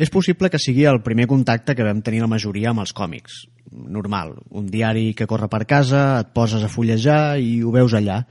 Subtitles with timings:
[0.00, 3.42] És possible que sigui el primer contacte que vam tenir la majoria amb els còmics.
[3.70, 8.22] Normal, un diari que corre per casa, et poses a fullejar i ho veus allà.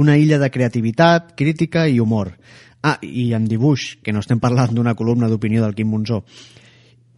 [0.00, 2.32] Una illa de creativitat, crítica i humor.
[2.80, 6.22] Ah, i amb dibuix, que no estem parlant d'una columna d'opinió del Quim Monzó.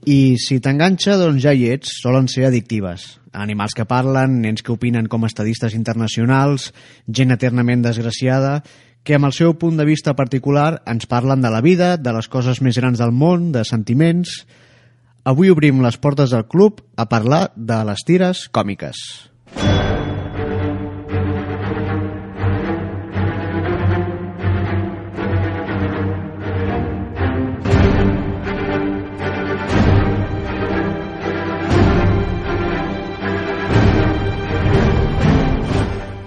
[0.02, 3.20] I si t'enganxa, doncs ja hi ets, solen ser addictives.
[3.38, 6.72] Animals que parlen, nens que opinen com estadistes internacionals,
[7.06, 8.64] gent eternament desgraciada,
[9.02, 12.28] que amb el seu punt de vista particular ens parlen de la vida, de les
[12.30, 14.42] coses més grans del món, de sentiments...
[15.22, 18.98] Avui obrim les portes del club a parlar de les tires còmiques.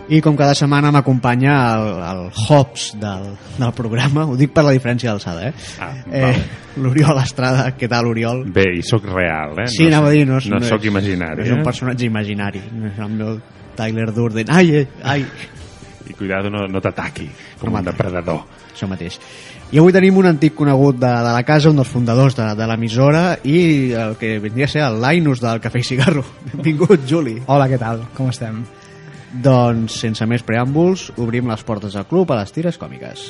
[0.07, 4.73] I com cada setmana m'acompanya el, el Hobbs del, del programa, ho dic per la
[4.75, 5.53] diferència d'alçada, eh?
[5.81, 6.35] Ah, eh
[6.77, 8.43] L'Oriol Estrada, què tal, Oriol?
[8.53, 9.67] Bé, i sóc real, eh?
[9.71, 11.41] Sí, anava a dir, no, no, és- sóc imaginari.
[11.47, 11.65] És un eh?
[11.65, 12.61] personatge imaginari.
[12.75, 13.39] No és el meu
[13.75, 14.51] Tyler Durden.
[14.53, 15.25] Ai, ai, ai,
[16.05, 17.25] I cuidado, no, no t'ataqui,
[17.59, 18.43] com No un depredador.
[18.75, 19.17] això mateix.
[19.71, 22.67] I avui tenim un antic conegut de, de la casa, un dels fundadors de, de
[22.69, 26.21] l'emissora i el que vindria a ser el Linus del Cafè i Cigarro.
[26.53, 27.39] Benvingut, Juli.
[27.47, 28.05] Hola, què tal?
[28.13, 28.61] Com estem?
[29.43, 33.25] Doncs, sense més preàmbuls, obrim les portes del club a les tires còmiques.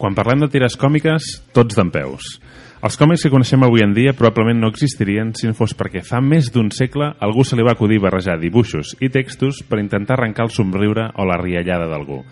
[0.00, 2.40] Quan parlem de tires còmiques, tots d'en peus.
[2.80, 6.22] Els còmics que coneixem avui en dia probablement no existirien si no fos perquè fa
[6.24, 10.46] més d'un segle algú se li va acudir barrejar dibuixos i textos per intentar arrencar
[10.46, 12.22] el somriure o la riallada d'algú.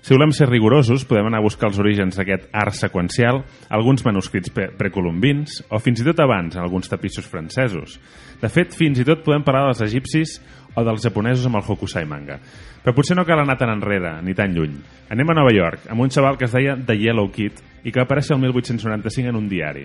[0.00, 4.48] Si volem ser rigorosos, podem anar a buscar els orígens d'aquest art seqüencial, alguns manuscrits
[4.54, 7.98] pre precolombins, o fins i tot abans, en alguns tapissos francesos.
[8.40, 10.38] De fet, fins i tot podem parlar dels egipcis
[10.78, 12.38] o dels japonesos amb el Hokusai manga.
[12.82, 14.76] Però potser no cal anar tan enrere, ni tan lluny.
[15.10, 18.00] Anem a Nova York, amb un xaval que es deia The Yellow Kid i que
[18.00, 19.84] va aparèixer el 1895 en un diari,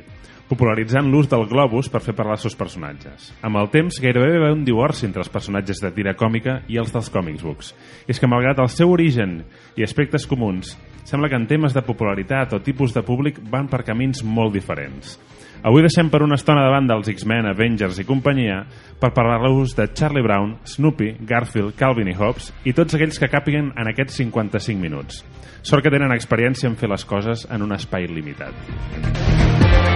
[0.50, 3.32] popularitzant l'ús del globus per fer parlar els seus personatges.
[3.42, 6.80] Amb el temps, gairebé va haver un divorci entre els personatges de tira còmica i
[6.82, 7.74] els dels comics books.
[8.08, 9.42] I és que, malgrat el seu origen
[9.80, 13.84] i aspectes comuns, sembla que en temes de popularitat o tipus de públic van per
[13.88, 15.18] camins molt diferents.
[15.64, 18.58] Avui deixem per una estona davant dels X-Men, Avengers i companyia
[19.00, 23.72] per parlar-vos de Charlie Brown, Snoopy, Garfield, Calvin i Hobbes i tots aquells que càpiguen
[23.80, 25.24] en aquests 55 minuts.
[25.64, 29.93] Sort que tenen experiència en fer les coses en un espai limitat.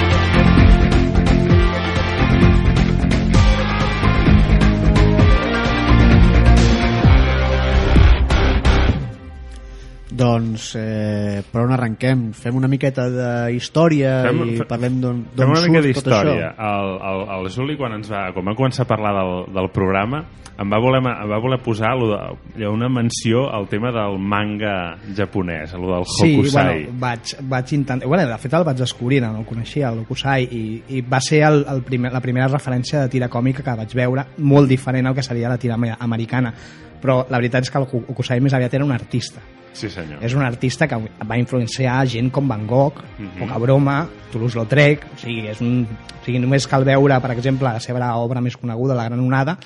[10.18, 12.32] Doncs, eh, per on arrenquem?
[12.34, 16.14] Fem una miqueta de història Fem- i fe- parlem d'on Fem una mica surt tot
[16.14, 16.24] això.
[16.24, 16.50] d'història.
[16.58, 20.24] El, el, el Juli, quan, ens va, quan va començar a parlar del, del programa,
[20.58, 24.98] em va voler, em va voler posar lo de, una menció al tema del manga
[25.16, 26.66] japonès, el del Sí, Hokusai.
[26.88, 28.08] bueno, vaig, vaig intentar...
[28.08, 30.64] Bueno, de fet el vaig descobrir, no el coneixia, el Okusai, i,
[30.98, 34.26] i va ser el, el primer, la primera referència de tira còmica que vaig veure,
[34.40, 36.54] molt diferent al que seria la tira ame- americana.
[37.02, 39.42] Però la veritat és que el Okusai més aviat era un artista.
[39.78, 40.24] Sí, senyor.
[40.26, 43.40] És un artista que va influenciar gent com Van Gogh, Mhm.
[43.40, 47.80] poca broma, Toulouse-Lautrec, o sigui, és un, o sigui, només cal veure, per exemple, la
[47.80, 49.58] seva obra més coneguda, La gran onada,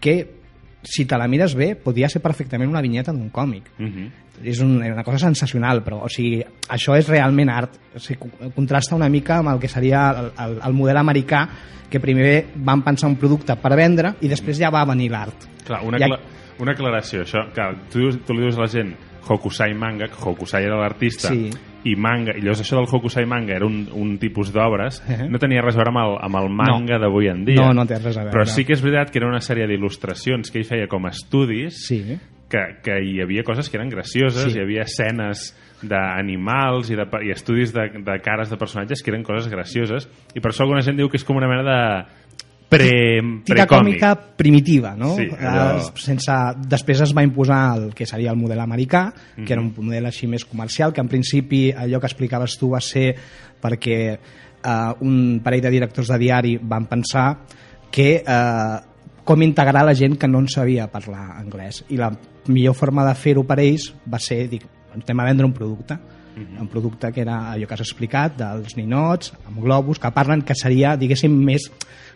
[0.00, 0.42] que
[0.82, 3.70] si te la mires bé, podria ser perfectament una vinyeta d'un còmic.
[3.78, 4.10] Mhm.
[4.42, 7.76] És un, una cosa sensacional, però o sigui, això és realment art.
[7.94, 11.48] O sigui, co- contrasta una mica amb el que seria el, el, el model americà,
[11.88, 15.46] que primer van pensar un producte per vendre i després ja va venir l'art.
[15.64, 16.18] Clar, una, Ja- cla
[16.60, 18.94] una aclaració, això, clar, tu, tu li dius a la gent
[19.24, 21.48] Hokusai manga, que Hokusai era l'artista, Sí.
[21.84, 25.26] i manga, i llavors això del Hokusai manga era un, un tipus d'obres, Eh.
[25.30, 27.56] no tenia res a veure amb el, amb el manga d'avui en dia.
[27.62, 28.32] No, no té res a veure.
[28.36, 31.10] Però sí que és veritat que era una sèrie d'il·lustracions que ell feia com a
[31.10, 32.18] estudis, Sí.
[32.48, 34.58] que, que hi havia coses que eren gracioses, Sí.
[34.58, 39.24] hi havia escenes d'animals i, de, i estudis de, de cares de personatges que eren
[39.24, 41.80] coses gracioses, i per això alguna gent diu que és com una mena de
[42.68, 45.14] pre, tira còmica primitiva, no?
[45.16, 46.32] Sí, allò- Eh, sense,
[46.68, 49.12] després es va imposar el que seria el model americà,
[49.44, 49.84] que era un Mhm.
[49.84, 53.14] model així més comercial, que en principi allò que explicaves tu va ser
[53.62, 54.18] perquè
[54.66, 57.38] eh, un parell de directors de diari van pensar
[57.90, 58.76] que eh,
[59.22, 62.10] com integrar la gent que no en sabia parlar anglès i la
[62.48, 64.64] millor forma de fer-ho per ells va ser, dic,
[64.94, 65.98] anem a vendre un producte
[66.36, 66.60] Mhm.
[66.62, 70.54] un producte que era allò que has explicat dels ninots, amb globus, que parlen que
[70.54, 71.70] seria, diguéssim, més...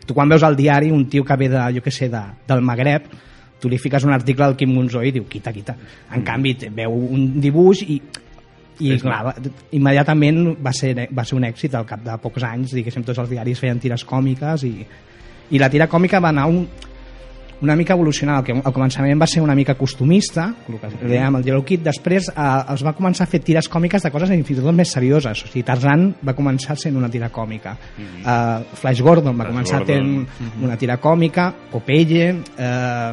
[0.07, 2.63] Tu quan veus al diari un tio que ve de, jo què sé, de, del
[2.63, 3.05] Magreb,
[3.61, 5.75] tu li fiques un article al Quim Monzó i diu, quita, quita.
[6.15, 8.01] En canvi, te- veu un dibuix i
[8.81, 9.33] i És clar, va,
[9.75, 13.29] immediatament va ser, va ser un èxit al cap de pocs anys diguéssim tots els
[13.33, 14.87] diaris feien tires còmiques i,
[15.51, 16.61] i la tira còmica va anar un,
[17.61, 21.45] una mica evolucionant, que al començament va ser una mica costumista, el que dèiem el
[21.45, 24.55] Yellow Kid, després eh, es va començar a fer tires còmiques de coses fins i
[24.61, 29.35] tot més serioses, o sigui, Tarzan va començar sent una tira còmica, eh, Flash Gordon
[29.35, 30.27] va Flash començar Gordon.
[30.39, 33.13] sent una tira còmica, Popeye, eh,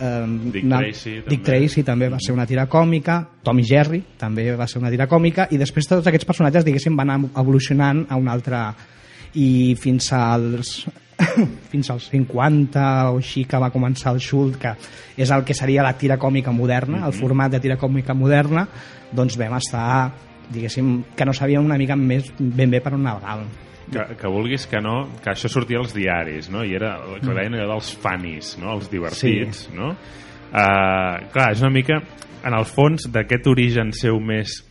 [0.00, 1.44] eh, Dick una- Tracy, Dick també.
[1.44, 5.06] Tracy també va ser una tira còmica, Tom i Jerry també va ser una tira
[5.08, 5.48] còmica.
[5.50, 8.62] I després tots aquests personatges diguéssim van evolucionant a un altre
[9.34, 10.86] i fins als
[11.70, 14.74] fins als 50 o així que va començar el Schult que
[15.16, 18.66] és el que seria la tira còmica moderna el format de tira còmica moderna
[19.12, 20.12] doncs vam estar
[20.50, 23.48] diguéssim que no sabíem una mica més ben bé per on anàvem
[23.92, 26.64] que, que vulguis que no, que això sortia als diaris, no?
[26.64, 28.72] I era el que deien allò dels funnies, no?
[28.78, 29.90] Els divertits, no?
[30.54, 31.98] Uh, clar, és una mica,
[32.44, 34.62] en el fons, d'aquest origen seu més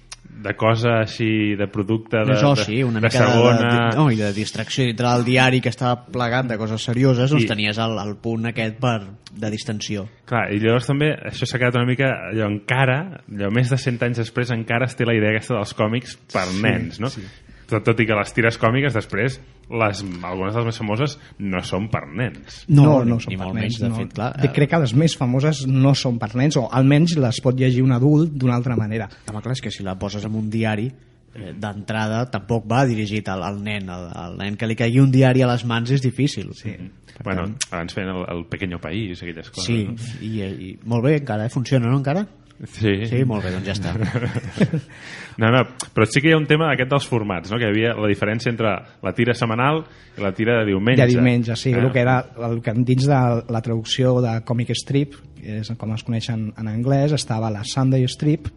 [0.43, 3.69] de cosa així, de producte de, oci, de, una de mica de, segona...
[3.91, 7.45] de, no, i de distracció dintre del diari que estava plegat de coses serioses, doncs
[7.45, 8.97] I- tenies el, el punt aquest per,
[9.33, 10.05] de distensió.
[10.29, 12.99] Clar, i llavors també això s'ha quedat una mica allò encara,
[13.31, 16.45] allò més de 100 anys després encara es té la idea aquesta dels còmics per
[16.61, 17.09] nens, no?
[17.13, 17.23] Sí.
[17.69, 19.39] Tot, tot i que les tires còmiques després,
[19.71, 22.65] les, algunes de les més famoses no són per nens.
[22.67, 23.95] no, ni- no són per nens menys, de no.
[24.01, 24.33] fet, clar.
[24.41, 27.81] De- crec que les més famoses no són per nens o almenys les pot llegir
[27.85, 30.89] un adult d'una altra manera Home, clar, és que si la poses en un diari,
[31.33, 33.87] eh, d'entrada tampoc va dirigit al, al nen.
[33.89, 36.51] El, el nen que li caigui un diari a les mans és difícil.
[36.53, 36.75] Sí,
[37.23, 39.65] bueno, abans feien el, el Pequeño País, aquelles coses.
[39.65, 39.95] sí no?
[40.21, 41.49] i, i molt bé, encara, eh?
[41.53, 42.27] funciona, no, encara?
[42.63, 43.05] Sí.
[43.09, 43.91] Sí, molt bé, doncs ja està.
[45.41, 45.63] No, no,
[45.95, 47.57] però sí que hi ha un tema d'aquest dels formats, no?
[47.57, 48.69] que hi havia la diferència entre
[49.01, 49.81] la tira setmanal
[50.17, 51.01] i la tira de diumenge.
[51.01, 51.79] de diumenge, sí, Eh?
[51.81, 53.19] el que era el que dins de
[53.49, 58.05] la traducció de comic strip, que és com es coneixen en anglès, estava la Sunday
[58.07, 58.47] strip,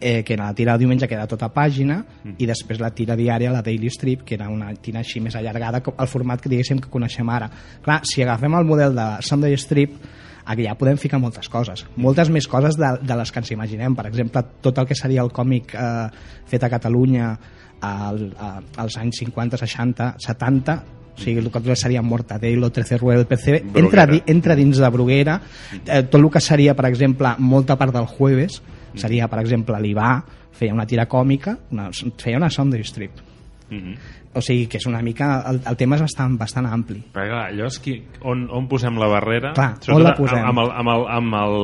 [0.00, 2.04] eh, que era la tira de diumenge que era tota pàgina
[2.38, 5.82] i després la tira diària, la daily strip que era una tira així més allargada
[5.84, 7.50] el format que diguéssim que coneixem ara
[7.84, 9.98] clar, si agafem el model de Sunday strip
[10.44, 11.84] aquí ja podem ficar moltes coses.
[11.96, 13.96] Moltes més coses de, de les que ens imaginem.
[13.96, 16.08] Per exemple, tot el que seria el còmic eh,
[16.50, 17.34] fet a Catalunya
[17.80, 23.18] al, a, als anys 50, 60, 70 o sigui, el que seria Mortadelo, 13 Rueda
[23.20, 25.40] del PC entra, entra dins de Bruguera.
[25.84, 28.62] Eh, tot el que seria, per exemple, molta part del jueves
[28.96, 30.14] seria, per exemple, l'Ivà
[30.60, 33.29] feia una tira còmica una, feia una Sunday strip
[33.70, 33.94] Mhm.
[34.34, 37.44] o sigui que és una mica el, el tema és bastant, bastant ampli Perquè clar,
[37.52, 40.44] allò és qui, on, on posem la barrera Clar, on la posem?
[40.44, 41.56] amb el, amb el, amb el,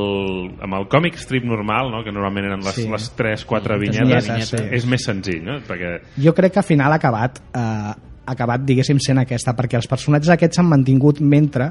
[0.67, 2.03] amb el còmic strip normal no?
[2.05, 2.88] que normalment eren les, Sí.
[2.91, 4.64] les 3-4 Les vinyetes vinyetes, sí.
[4.81, 5.61] és més senzill no?
[5.67, 7.94] perquè jo crec que al final ha acabat eh,
[8.26, 11.69] acabat, diguéssim, sent aquesta perquè els personatges aquests s'han mantingut mentre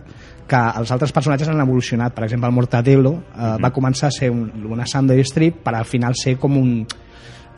[0.48, 4.30] que els altres personatges han evolucionat per exemple, el Mortadelo eh, va començar a ser
[4.32, 6.86] un, una Sunday strip per al final ser com un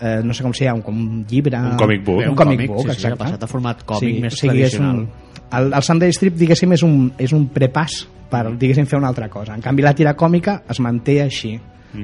[0.01, 2.21] eh, no sé com se un, com un llibre Un comic book.
[2.23, 4.38] un, Un comic còmic, book, sí, sí, exacte ha passat a format còmic més o
[4.38, 4.99] sigui, és tradicional.
[5.05, 9.07] un, el, el Sunday strip diguéssim és un, és un prepàs per diguéssim fer una
[9.07, 11.59] altra cosa en canvi la tira còmica es manté així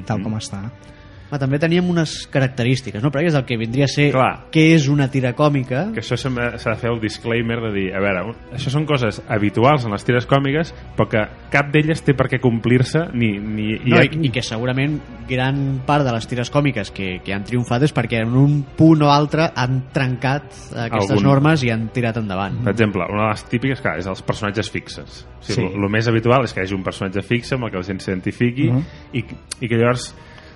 [0.06, 0.62] tal com està
[1.30, 3.10] Ah, també teníem unes característiques, no?
[3.10, 4.44] perquè és el que vindria a ser Clar.
[4.54, 7.98] què és una tira còmica que això s'ha de fer el disclaimer de dir, a
[7.98, 12.14] veure, un- això són coses habituals en les tires còmiques però que cap d'elles té
[12.14, 16.50] per què complir-se ni, ni, no, i, i que segurament gran part de les tires
[16.54, 20.44] còmiques que, que han triomfat és perquè en un punt o altre han trencat
[20.86, 22.60] aquestes Algun- normes i han tirat endavant.
[22.62, 25.24] Per exemple, una de les típiques clar, és els personatges fixes.
[25.40, 25.74] O sigui, Sí.
[25.74, 27.98] el més habitual és que hi hagi un personatge fixe amb el que la gent
[28.00, 28.84] s'identifiqui Mhm.
[29.14, 29.24] i,
[29.64, 30.14] i que llavors,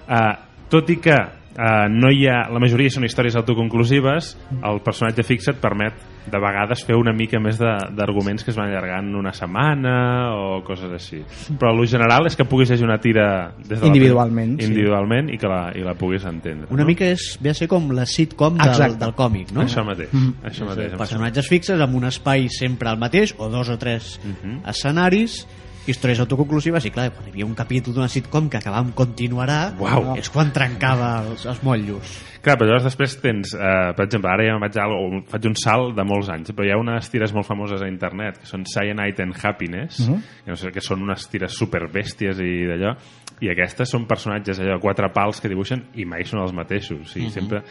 [0.08, 0.36] eh,
[0.68, 5.50] tot i que eh, no hi ha, la majoria són històries autoconclusives, el personatge fixe
[5.54, 5.94] et permet
[6.28, 9.94] de vegades fer una mica més de- d'arguments que es van allargant una setmana
[10.36, 11.22] o coses així.
[11.58, 14.66] Però el general és que puguis llegir una tira des de la- Individualment, sí.
[14.68, 16.68] individualment i, que la, i la puguis entendre.
[16.70, 16.86] Una no?
[16.86, 18.98] mica és, ve a ser com la sitcom del, Exacte.
[19.02, 19.62] del còmic, no?
[19.64, 20.12] Això mateix.
[20.12, 20.34] Mhm.
[20.44, 20.92] Això mateix.
[21.00, 24.60] Personatges fixes amb un espai sempre el mateix o dos o tres Mhm.
[24.68, 25.46] escenaris
[25.88, 29.72] històries autoconclusives i clar, quan hi havia un capítol d'una sitcom que acabava amb continuarà
[29.80, 30.14] Uau.
[30.20, 34.44] és quan trencava els, els motllos Clar, però llavors després tens, eh, per exemple, ara
[34.46, 37.32] ja vaig, a, o faig un salt de molts anys, però hi ha unes tires
[37.34, 40.20] molt famoses a internet, que són Cyanide and Happiness, Mhm.
[40.44, 42.94] que no sé, que són unes tires superbèsties i d'allò,
[43.42, 47.10] i aquestes són personatges allò, quatre pals que dibuixen i mai són els mateixos, o
[47.10, 47.64] sigui, sempre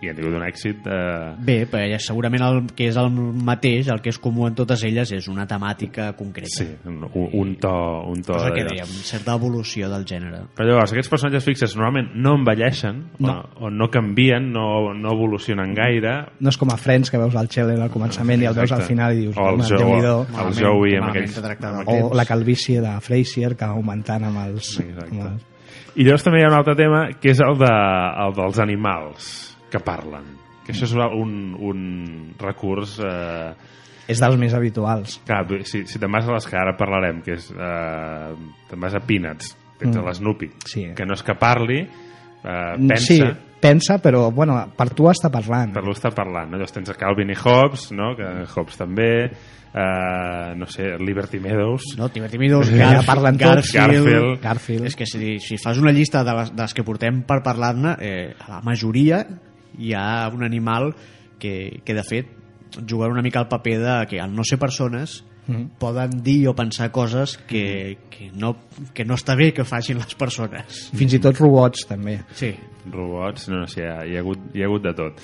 [0.00, 3.90] i han tingut un èxit eh, bé, però ja segurament el que és el mateix
[3.92, 7.72] el que és comú en totes elles és una temàtica concreta sí, un, un to
[8.08, 12.12] un to cosa que dèiem, certa evolució del gènere Però llavors, aquests personatges fixes normalment
[12.16, 13.32] no envelleixen No.
[13.60, 17.36] O, o no canvien, no, no evolucionen gaire no és com a Friends que veus
[17.36, 18.94] el Scheller al començament i el veus al Exacte.
[18.94, 20.16] final i dius o el, "Home, Joe, Déu-n'hi-do".
[20.46, 24.24] el Joey amb aquells, amb el o aquells la calvície de Frasier que va augmentant
[24.24, 25.10] amb els, Exacte.
[25.10, 25.46] amb els
[25.96, 27.70] I llavors també hi ha un altre tema, que és el, de,
[28.24, 30.26] el dels animals que parlen.
[30.66, 31.84] Que això és un, un
[32.40, 32.98] recurs...
[33.02, 33.52] Eh,
[34.10, 35.20] és dels més habituals.
[35.26, 37.50] Clar, si, si te'n vas a les que ara parlarem, que és...
[37.54, 38.32] Eh,
[38.70, 40.08] te'n vas a Peanuts, tens mm.
[40.08, 40.88] l'Snoopy, Sí.
[40.96, 43.06] que no és que parli, eh, pensa...
[43.06, 43.20] Sí,
[43.60, 45.72] pensa, però bueno, per tu està parlant.
[45.76, 46.58] Per lo està parlant, no?
[46.58, 48.14] Llavors tens a Calvin i Hobbes, no?
[48.18, 51.92] que Hobbes també, eh, no sé, Liberty Meadows...
[52.00, 53.70] No, Liberty Meadows, Que ja parlen tots.
[53.76, 54.40] Garfield, Garfield.
[54.42, 54.90] Garfield.
[54.90, 57.94] És que si, si fas una llista de les, de les que portem per parlar-ne,
[58.00, 59.22] eh, la majoria
[59.78, 60.94] hi ha un animal
[61.38, 62.36] que, que de fet
[62.86, 65.68] jugant una mica al paper de que al no ser persones Mhm.
[65.78, 68.56] poden dir o pensar coses que, que, no,
[68.94, 70.90] que no està bé que facin les persones.
[70.94, 72.20] Fins i tot robots, també.
[72.34, 72.54] Sí,
[72.90, 75.18] robots, no, no sé, hi ha, hi ha, hagut, hi ha hagut de tot.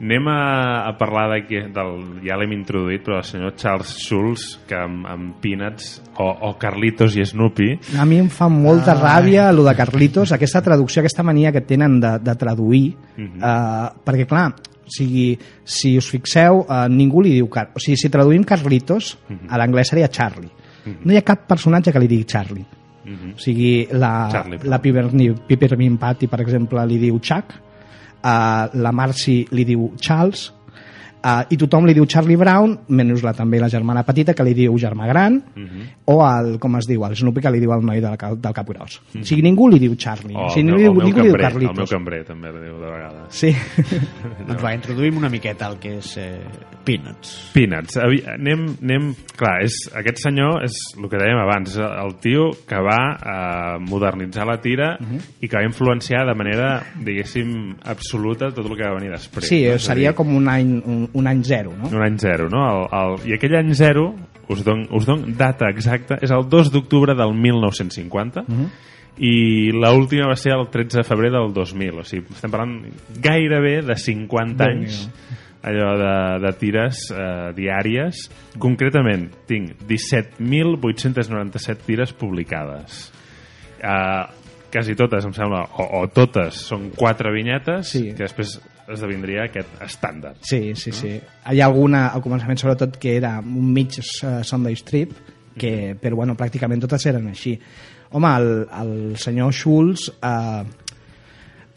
[0.00, 1.92] Anem a, a parlar de que, del,
[2.26, 7.16] ja l'hem introduït, però el senyor Charles Schulz, que amb, amb Peanuts, o, o Carlitos
[7.16, 9.00] i Snoopy, A mi em fa molta Ai.
[9.00, 13.40] ràbia lo de Carlitos, aquesta traducció, aquesta mania que tenen de, de traduir, Mhm.
[13.42, 14.50] eh, perquè clar,
[14.86, 17.48] o sigui, si us fixeu, eh, ningú li diu...
[17.50, 19.48] Car o sigui, si traduïm Carlitos, Mhm.
[19.50, 20.50] a l'anglès seria Charlie.
[21.04, 22.64] No hi ha cap personatge que li digui Charlie.
[23.04, 23.34] Mhm.
[23.34, 27.52] O sigui, la, Charlie la Piperni, Peppermint Patty, per exemple, li diu Chuck,
[28.22, 30.52] uh, la Marcy li diu Charles,
[31.26, 34.54] uh, i tothom li diu Charlie Brown, menys la, també la germana petita, que li
[34.54, 35.82] diu germà gran, Mhm.
[36.06, 39.00] o el, com es diu, el Snoopy, que li diu el noi del, del Capgròs.
[39.18, 41.18] O sigui, ningú li diu Charlie, o o el, sigui, meu, ningú, el, meu ningú
[41.18, 41.90] li diu cambrer, el meu Carlitos.
[41.90, 43.34] cambrer també li diu de vegades.
[43.34, 43.50] Sí,
[44.46, 46.40] doncs va, introduïm una miqueta el que és eh,
[46.86, 47.32] Peanuts.
[47.54, 47.96] Peanuts.
[48.36, 49.08] Anem, anem...
[49.36, 53.74] Clar, és, aquest senyor és el que dèiem abans, és el tio que va eh,
[53.84, 54.94] modernitzar la tira
[55.42, 56.70] i que va influenciar de manera,
[57.04, 59.44] diguéssim, absoluta tot el que va venir després.
[59.48, 59.76] sí no?
[59.82, 61.88] Seria dir, com un any, un, un any zero, no?
[61.88, 62.62] un any zero, no?
[62.68, 64.10] El, el, I aquell any zero,
[64.52, 68.44] us don, us don data exacta, és el 2 d'octubre del 1950
[69.16, 69.32] i
[69.72, 72.76] l'última va ser el 13 de febrer del 2000, o sigui, estem parlant
[73.24, 74.84] gairebé de 50 Déu-n'hi-do.
[74.84, 75.08] anys
[75.66, 76.10] allò de,
[76.44, 78.20] de tires eh, diàries.
[78.62, 83.12] Concretament, tinc 17.897 tires publicades.
[83.82, 84.24] Eh,
[84.72, 88.04] quasi totes, em sembla, o, o totes, són quatre vinyetes, Sí.
[88.12, 88.60] que després
[88.92, 90.40] esdevindria aquest estàndard.
[90.46, 91.12] Sí, sí, sí.
[91.18, 95.14] Hi ha alguna, al començament sobretot, que era un mig eh, Sunday Strip,
[95.56, 97.56] que, però bueno, pràcticament totes eren així.
[98.16, 98.50] Home, el,
[98.80, 100.64] el senyor Schulz, eh,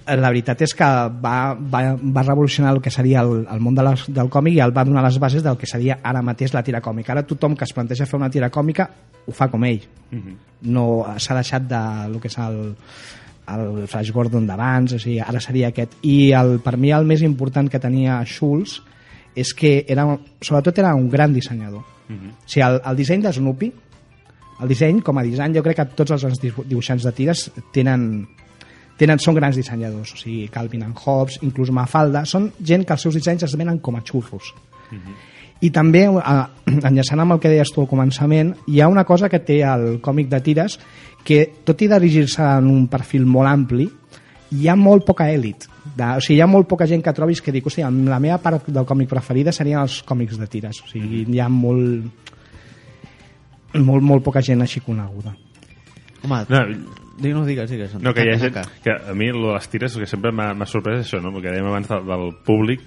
[0.10, 0.88] la veritat és que
[1.22, 4.64] va, va, va revolucionar el que seria el, el món de les, del còmic i
[4.64, 7.14] el va donar les bases del que seria ara mateix la tira còmica.
[7.14, 8.90] Ara tothom que es planteja fer una tira còmica
[9.26, 9.84] ho fa com ell.
[10.66, 10.86] No
[11.18, 12.74] s'ha deixat de lo que és el,
[13.56, 15.98] el Flash Gordon d'abans, o sigui, ara seria aquest.
[16.06, 18.80] I el, per mi el més important que tenia Schulz
[19.36, 20.06] és que era,
[20.42, 21.86] sobretot era un gran dissenyador.
[22.10, 23.72] O sigui, el, el disseny de Snoopy,
[24.60, 28.06] el disseny, com a disseny, jo crec que tots els dibuixants de tires tenen,
[29.00, 33.06] tenen, són grans dissenyadors, o sigui, Calvin and Hobbes, inclús Mafalda, són gent que els
[33.08, 34.52] seus dissenys es venen com a xurros.
[35.62, 36.36] I també, eh,
[36.90, 40.00] enllaçant amb el que deies tu al començament, hi ha una cosa que té el
[40.04, 40.80] còmic de tires
[41.26, 43.90] que, tot i dirigir-se en un perfil molt ampli,
[44.52, 45.68] hi ha molt poca èlit.
[45.96, 48.38] De, o sigui, hi ha molt poca gent que trobis que dic, hòstia, la meva
[48.42, 50.80] part del còmic preferida serien els còmics de tires.
[50.86, 52.08] O sigui, hi ha molt,
[53.76, 55.36] molt, molt poca gent així coneguda.
[56.24, 56.64] Home, No,
[57.20, 57.94] digues, no, digues, digues.
[58.02, 58.58] No, que hi ha gent...
[58.84, 61.32] Que a mi lo de les tires el que sempre m'ha sorprès això, no?
[61.36, 62.84] Perquè dèiem abans del, del públic,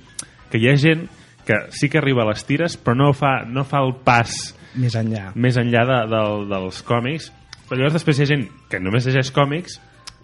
[0.50, 1.06] que hi ha gent
[1.46, 4.94] que sí que arriba a les tires, però no fa, no fa el pas Més
[4.96, 5.32] enllà.
[5.34, 7.30] més enllà de, del, dels còmics.
[7.72, 9.78] Però llavors després hi ha gent que només llegeix còmics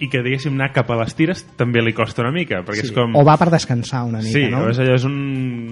[0.04, 2.92] i que, diguéssim, anar cap a les tires també li costa una mica, perquè és
[2.92, 3.16] com...
[3.16, 4.66] O va per descansar una mica, sí, no?
[4.68, 5.16] és allò, és un...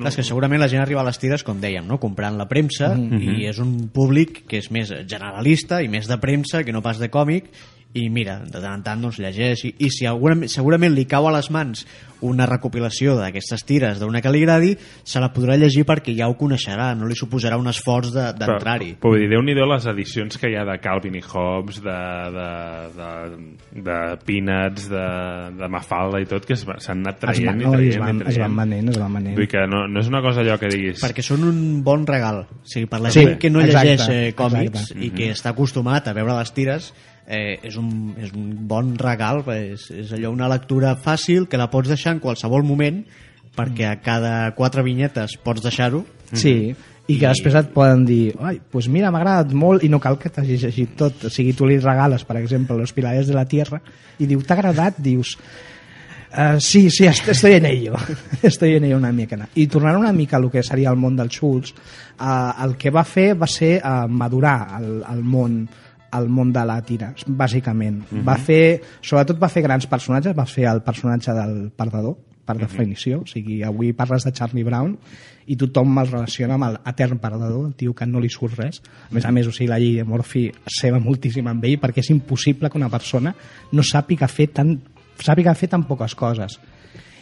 [0.00, 2.00] Clar, és que segurament la gent arriba a les tires, com dèiem, no?
[2.00, 6.64] comprant la premsa, i és un públic que és més generalista i més de premsa
[6.64, 7.52] que no pas de còmic,
[7.94, 11.28] i mira, de tant en tant doncs, llegeix, i, i si segurament, segurament li cau
[11.28, 11.86] a les mans
[12.26, 14.70] una recopilació d'aquestes tires d'una que li agradi,
[15.04, 18.90] se la podrà llegir perquè ja ho coneixerà, no li suposarà un esforç de- d'entrar-hi.
[18.96, 21.96] Però, però vull dir, déu-n'hi-do les edicions que hi ha de Calvin i Hobbes, de,
[22.36, 22.48] de,
[22.96, 25.04] de, de Peanuts, de,
[25.60, 28.16] de Mafalda i tot, que s'han anat es traient van, i no, traient es, van,
[28.16, 28.56] i es van traient.
[28.62, 29.34] venent, es van venent.
[29.36, 31.00] Vull dir que no, no és una cosa allò que diguis...
[31.04, 34.08] perquè són un bon regal o sigui, per la Sí, gent que no exacte, llegeix
[34.12, 35.04] eh, còmics exacte.
[35.04, 36.92] i que està acostumat a veure les tires
[37.26, 41.68] eh, és, un, és un bon regal és, és allò una lectura fàcil que la
[41.70, 43.02] pots deixar en qualsevol moment
[43.56, 46.74] perquè a cada quatre vinyetes pots deixar-ho Sí,
[47.06, 50.18] i que després et poden dir ai, pues mira, m'ha agradat molt i no cal
[50.18, 51.28] que t'hagis llegit tot.
[51.28, 53.78] O sigui, tu li regales, per exemple, Los Pilares de la Tierra
[54.18, 54.98] i diu, t'ha agradat?
[54.98, 55.36] Dius,
[56.36, 57.94] Uh, sí, sí, est- estoy en ello.
[58.42, 59.38] estoy en ello una mica.
[59.54, 61.70] I tornant una mica a lo que seria el món dels Schultz,
[62.18, 65.62] uh, el que va fer va ser uh, madurar el, el món
[66.16, 68.02] al món de la tira, bàsicament.
[68.06, 68.24] Uh -huh.
[68.24, 73.20] va fer, sobretot va fer grans personatges, va fer el personatge del perdedor, per definició,
[73.24, 74.94] o sigui, avui parles de Charlie Brown
[75.50, 78.80] i tothom el relaciona amb l'etern perdedor, el tio que no li surt res.
[79.10, 81.78] A més a més, o sigui, la llei de Murphy es ceba moltíssim amb ell
[81.82, 83.34] perquè és impossible que una persona
[83.72, 84.76] no sàpiga fer tan,
[85.18, 86.58] sàpiga fer tan poques coses.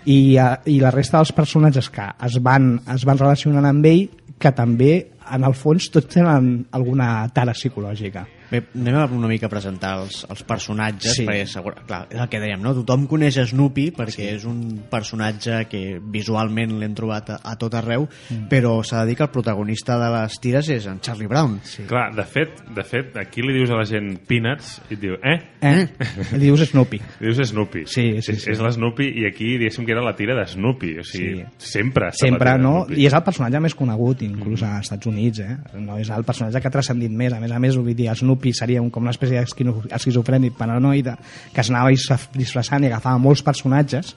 [0.04, 4.06] I, eh, i la resta dels personatges que es van, es van relacionant amb ell
[4.38, 4.92] que també
[5.32, 8.26] en el fons tots tenen alguna tara psicològica.
[8.54, 11.24] Bé, anem a una mica a presentar els, els personatges, Sí.
[11.26, 12.70] perquè segur, clar, és el que dèiem, no?
[12.76, 14.28] Tothom coneix Snoopy perquè sí.
[14.36, 18.46] és un personatge que visualment l'hem trobat a, a tot arreu, mm.
[18.52, 21.56] però s'ha de dir que el protagonista de les tires és en Charlie Brown.
[21.66, 21.82] Sí.
[21.90, 25.16] Clar, de fet, de fet, aquí li dius a la gent Peanuts i et diu,
[25.18, 25.34] eh?
[25.64, 25.88] Eh?
[26.36, 27.00] Li dius Snoopy.
[27.24, 27.84] Li dius Snoopy.
[27.90, 28.52] Sí, sí, és, sí.
[28.54, 30.94] És l'Snoopy i aquí diguéssim que era la tira de Snoopy.
[31.00, 31.72] O sigui, Sí.
[31.74, 32.12] sempre.
[32.14, 32.84] Sempre, no?
[32.84, 33.00] Snoopy.
[33.02, 35.56] I és el personatge més conegut, inclús als Estats Units, eh?
[35.80, 37.32] No és el personatge que ha transcendit més.
[37.34, 41.16] A més a més, vull dir, Snoopy seria un, com una espècie d'esquizofrènic paranoide
[41.54, 44.16] que es anava dis- disfressant i agafava molts personatges.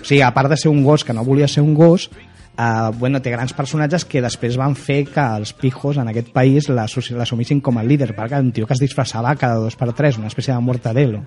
[0.00, 2.08] O sigui, a part de ser un gos que no volia ser un gos,
[2.58, 6.66] Uh, bueno, té grans personatges que després van fer que els pijos en aquest país
[6.68, 10.26] l'assumissin com a líder, perquè un tio que es disfressava cada dos per tres, una
[10.26, 11.20] espècie de mortadelo.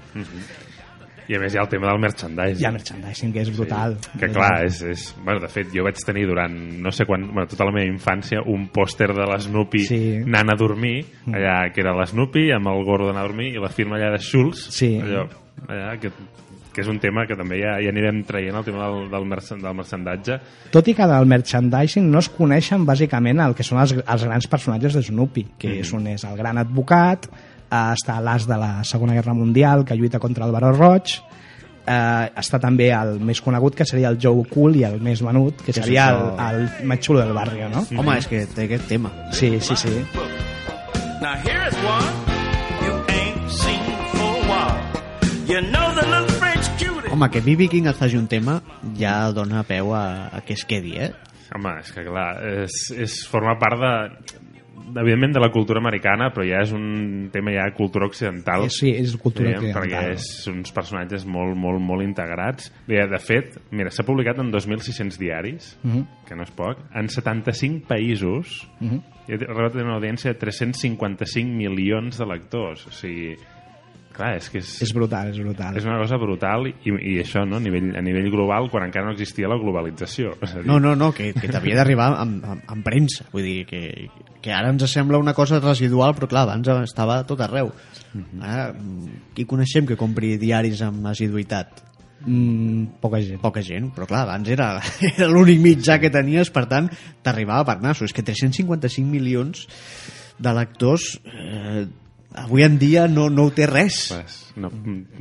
[1.30, 2.62] I a més hi ha el tema del merchandising.
[2.62, 3.98] Hi ha merchandising, que és brutal.
[4.20, 5.06] Que clar, és, és...
[5.24, 8.42] Bueno, de fet, jo vaig tenir durant, no sé quan, bueno, tota la meva infància,
[8.46, 10.02] un pòster de l'Snoopy Sí.
[10.26, 13.70] anant a dormir, allà, que era l'Snoopy, amb el gordo d'anar a dormir, i la
[13.70, 14.96] firma allà de Schultz, Sí.
[15.02, 15.28] allò,
[15.68, 16.12] allà, que,
[16.72, 19.60] que és un tema que també ja, ja anirem traient, el tema del, del, merchan-
[19.62, 20.38] del mercendatge.
[20.72, 24.48] Tot i que del merchandising no es coneixen bàsicament el que són els, els grans
[24.48, 27.28] personatges de Snoopy, que és un és el gran advocat,
[27.72, 31.16] està l'as de la Segona Guerra Mundial que lluita contra el Baró Roig,
[31.86, 35.64] eh, està també el més conegut que seria el Joe Cool i el més venut
[35.66, 37.86] que seria el, el més xulo del barri, no?
[37.98, 39.14] Home, és que té aquest tema.
[39.38, 39.96] Sí, sí, sí.
[41.22, 42.12] Now here's one
[42.82, 44.80] you ain't seen for a while.
[45.48, 47.12] You know the little French cutie.
[47.12, 47.68] Home, que B.B.
[47.72, 48.62] King et faci un tema
[48.98, 51.12] ja dona peu a, a que es quedi, eh?
[51.52, 52.30] Home, és que clar,
[52.64, 54.41] és, és formar part de
[54.96, 58.66] evidentment de la cultura americana, però ja és un tema ja de cultura occidental.
[58.66, 60.12] És, sí, és cultura Diguem, perquè occidental.
[60.14, 62.72] és uns personatges molt, molt, molt integrats.
[62.88, 66.06] De fet, mira, s'ha publicat en 2.600 diaris, Mhm.
[66.28, 69.02] que no és poc, en 75 països, Mhm.
[69.28, 72.88] i ha arribat una audiència de 355 milions de lectors.
[72.88, 73.36] O sigui,
[74.14, 75.78] clar, és que és, És brutal, és brutal.
[75.80, 77.58] és una cosa brutal i, i això, no?
[77.58, 80.36] a, nivell, a nivell global, quan encara no existia la globalització.
[80.46, 83.28] És a dir, No, no, no, que, que t'havia d'arribar amb, amb, amb premsa.
[83.34, 83.84] Vull dir, que,
[84.42, 87.72] que ara ens sembla una cosa residual, però clar, abans estava tot arreu.
[88.42, 91.88] Ara, mm, qui coneixem que compri diaris amb assiduïtat?
[92.26, 93.40] Mm, poca gent.
[93.42, 94.76] Poca gent, però clar, abans era,
[95.14, 96.92] era l'únic mitjà que tenies, per tant,
[97.26, 98.12] t'arribava per nassos.
[98.12, 99.66] És que 355 milions
[100.42, 101.88] de lectors eh,
[102.36, 104.12] avui en dia no, no ho té res.
[104.14, 104.70] Pues, no,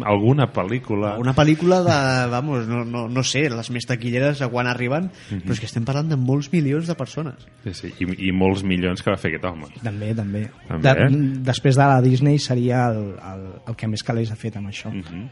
[0.06, 1.16] alguna pel·lícula...
[1.22, 1.96] Una pel·lícula de,
[2.30, 5.86] vamos, no, no, no sé, les més taquilleres a quan arriben, però és que estem
[5.86, 7.46] parlant de molts milions de persones.
[7.64, 9.70] Sí, sí, i, i molts milions que va fer aquest home.
[9.82, 10.44] També, també.
[10.68, 10.94] També.
[10.98, 14.70] De, després de la Disney seria el, el, el que més calés ha fet amb
[14.72, 14.92] això.
[14.94, 15.28] Mhm.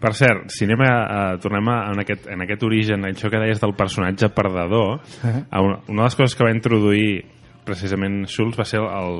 [0.00, 3.42] Per cert, si anem a, a, tornem a, en, aquest, en aquest origen, això que
[3.42, 5.42] deies del personatge perdedor, Ah.
[5.50, 7.24] a una, una de les coses que va introduir
[7.66, 9.18] precisament Schultz va ser el,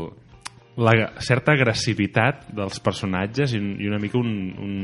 [0.81, 4.75] la certa agressivitat dels personatges i, un, i una mica un, un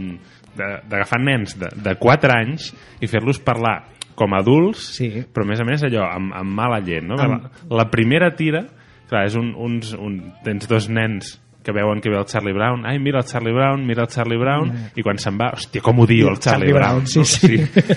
[0.57, 3.79] de- d'agafar nens de, de 4 anys i fer-los parlar
[4.17, 5.11] com a adults, Sí.
[5.33, 7.05] però a més a més allò, amb, amb mala llet.
[7.05, 7.17] No?
[7.21, 8.63] Amb- La, la primera tira,
[9.11, 11.35] clar, és un, uns, un, tens dos nens
[11.67, 14.39] que veuen que ve el Charlie Brown, ai, mira el Charlie Brown, mira el Charlie
[14.39, 17.03] Brown, i quan se'n va, hòstia, com odio el Charlie, Charlie Brown.
[17.03, 17.25] Brown, sí, no?
[17.27, 17.57] sí.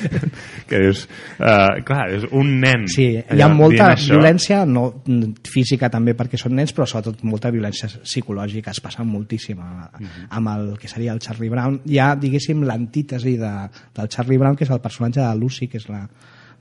[0.69, 1.03] que dius,
[1.37, 2.87] uh, clar, és un nen.
[2.89, 4.15] Sí, hi ha molta dient això.
[4.17, 9.05] violència, no mm, física també perquè són nens, però sobretot molta violència psicològica, es passa
[9.05, 10.25] moltíssim a, Mhm.
[10.39, 11.81] amb el que seria el Charlie Brown.
[11.85, 13.53] Hi ha, diguéssim, l'antítesi de,
[13.95, 16.07] del Charlie Brown, que és el personatge de Lucy, que és la,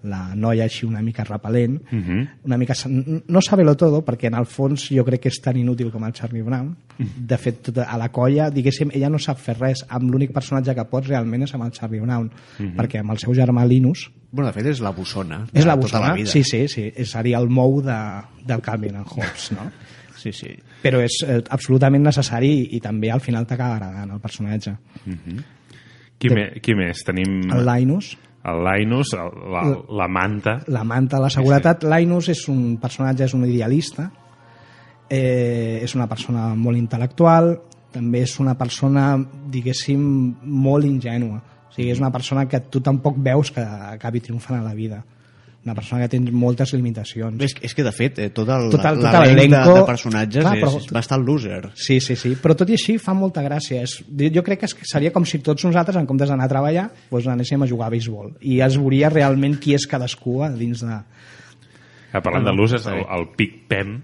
[0.05, 2.29] la noia així una mica repel·lent, Mhm.
[2.45, 5.91] una mica, no sabe-lo todo, perquè en el fons jo crec que és tan inútil
[5.91, 6.77] com el Charlie Brown.
[6.99, 10.75] De fet, tota, a la colla, diguéssim, ella no sap fer res, amb l'únic personatge
[10.75, 12.31] que pot realment és amb el Charlie Brown,
[12.77, 15.47] perquè amb el seu germà Linus, Bueno, de fet, és la bossona.
[15.55, 16.15] és la de tota bossona?
[16.15, 16.27] vida.
[16.31, 16.93] Sí, sí, sí.
[16.95, 19.71] És- Seria el mou de, del Calvin and Hobbes, no?
[20.17, 20.49] Sí, sí.
[20.83, 24.77] Però és eh, absolutament necessari i, i també al final t'acaba agradant el personatge.
[26.19, 27.05] Qui, me, qui més?
[27.07, 30.61] Tenim El Linus, el Linus, el, la, la manta.
[30.67, 31.85] la manta la seguretat.
[31.85, 34.09] Linus és un personatge, és un idealista,
[35.09, 37.57] eh, és una persona molt intel·lectual,
[37.93, 39.11] també és una persona,
[39.51, 40.01] diguéssim,
[40.43, 41.43] molt ingènua.
[41.69, 45.03] O sigui, és una persona que tu tampoc veus que acabi triomfant a la vida.
[45.69, 47.37] Una persona que té moltes limitacions.
[47.45, 50.43] És, és que, de fet, eh, tot el, Tot el- tot l'elenc de, de personatges
[50.43, 51.61] Clar, és, però- és bastant loser.
[51.77, 53.83] Sí, sí, sí, però tot i així fa molta gràcia.
[53.85, 53.99] És,
[54.35, 57.27] jo crec que és- seria com si tots nosaltres, en comptes d'anar a treballar, doncs
[57.31, 58.35] anéssim a jugar a béisbol.
[58.41, 60.99] I es veuria realment qui és cadascú a dins de...
[62.13, 63.99] Ah, parlant de losers, el, el Big Pen,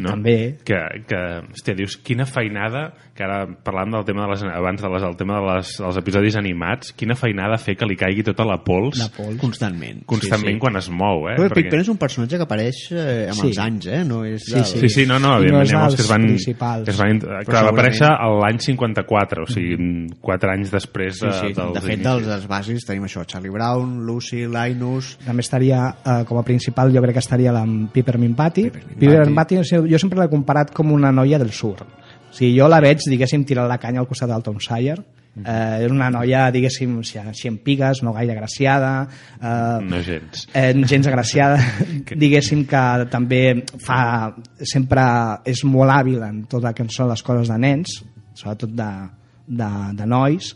[0.00, 0.10] no?
[0.16, 0.56] També.
[0.64, 1.20] Que, que
[1.52, 5.16] hòstia, dius, quina feinada, que ara parlant del tema de les, abans de les, el
[5.18, 8.98] tema de les, dels episodis animats, quina feinada fer que li caigui tota la pols,
[9.02, 9.36] La pols.
[9.40, 10.04] Constantment.
[10.08, 10.62] constantment sí, sí.
[10.62, 11.36] quan es mou, eh?
[11.36, 13.46] Però el Perquè- és un personatge que apareix eh, amb Sí.
[13.50, 14.04] els anys, eh?
[14.08, 14.78] No és Sí, del- sí.
[14.80, 16.22] Sí, sí, no, no, I no evidentment, és hi ha molts que es van...
[16.30, 16.84] principals.
[16.84, 18.08] Que es van clar, va aparèixer
[18.40, 19.76] l'any 54, o sigui,
[20.20, 21.46] quatre anys després Sí, sí.
[21.50, 25.18] eh, dels De fet, dels, dels bàsics tenim això, Charlie Brown, Lucy, Linus...
[25.26, 28.64] També estaria, eh, com a principal, jo crec que estaria la Peppermint Patty.
[28.70, 31.82] Peppermint Peppermint Patty, sigui, jo sempre l'he comparat com una noia del sur.
[31.82, 34.98] O sigui, jo la veig, diguéssim, tirant la canya al costat del Tom Sawyer.
[35.40, 39.06] Eh, és una noia, diguéssim, així així en pigues, no gaire agraciada,
[39.40, 40.48] eh, No gens.
[40.52, 41.60] eh, gens agraciada,
[42.18, 42.80] diguéssim que
[43.12, 45.04] també fa, sempre
[45.46, 48.00] és molt hàbil en tot el que són les coses de nens,
[48.34, 48.90] sobretot de,
[49.46, 49.70] de,
[50.02, 50.50] de nois,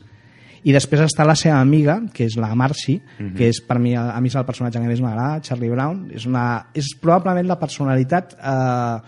[0.65, 2.99] i després està la seva amiga, que és la Marcy,
[3.37, 6.07] que és per mi, a mi és el personatge que més m'agrada, Charlie Brown.
[6.13, 8.99] És, una, és probablement la personalitat eh,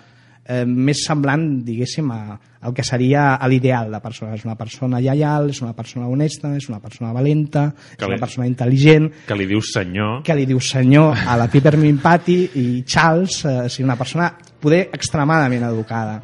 [0.49, 4.35] eh, més semblant, diguéssim, a, al que seria a l'ideal de persona.
[4.35, 8.13] És una persona lleial, és una persona honesta, és una persona valenta, és Que li-
[8.15, 10.23] una persona intel·ligent, Que li dius senyor...
[10.23, 14.89] que li diu senyor a la Peppermint Patty i Charles, eh, sigui una persona poder
[14.93, 16.21] extremadament educada.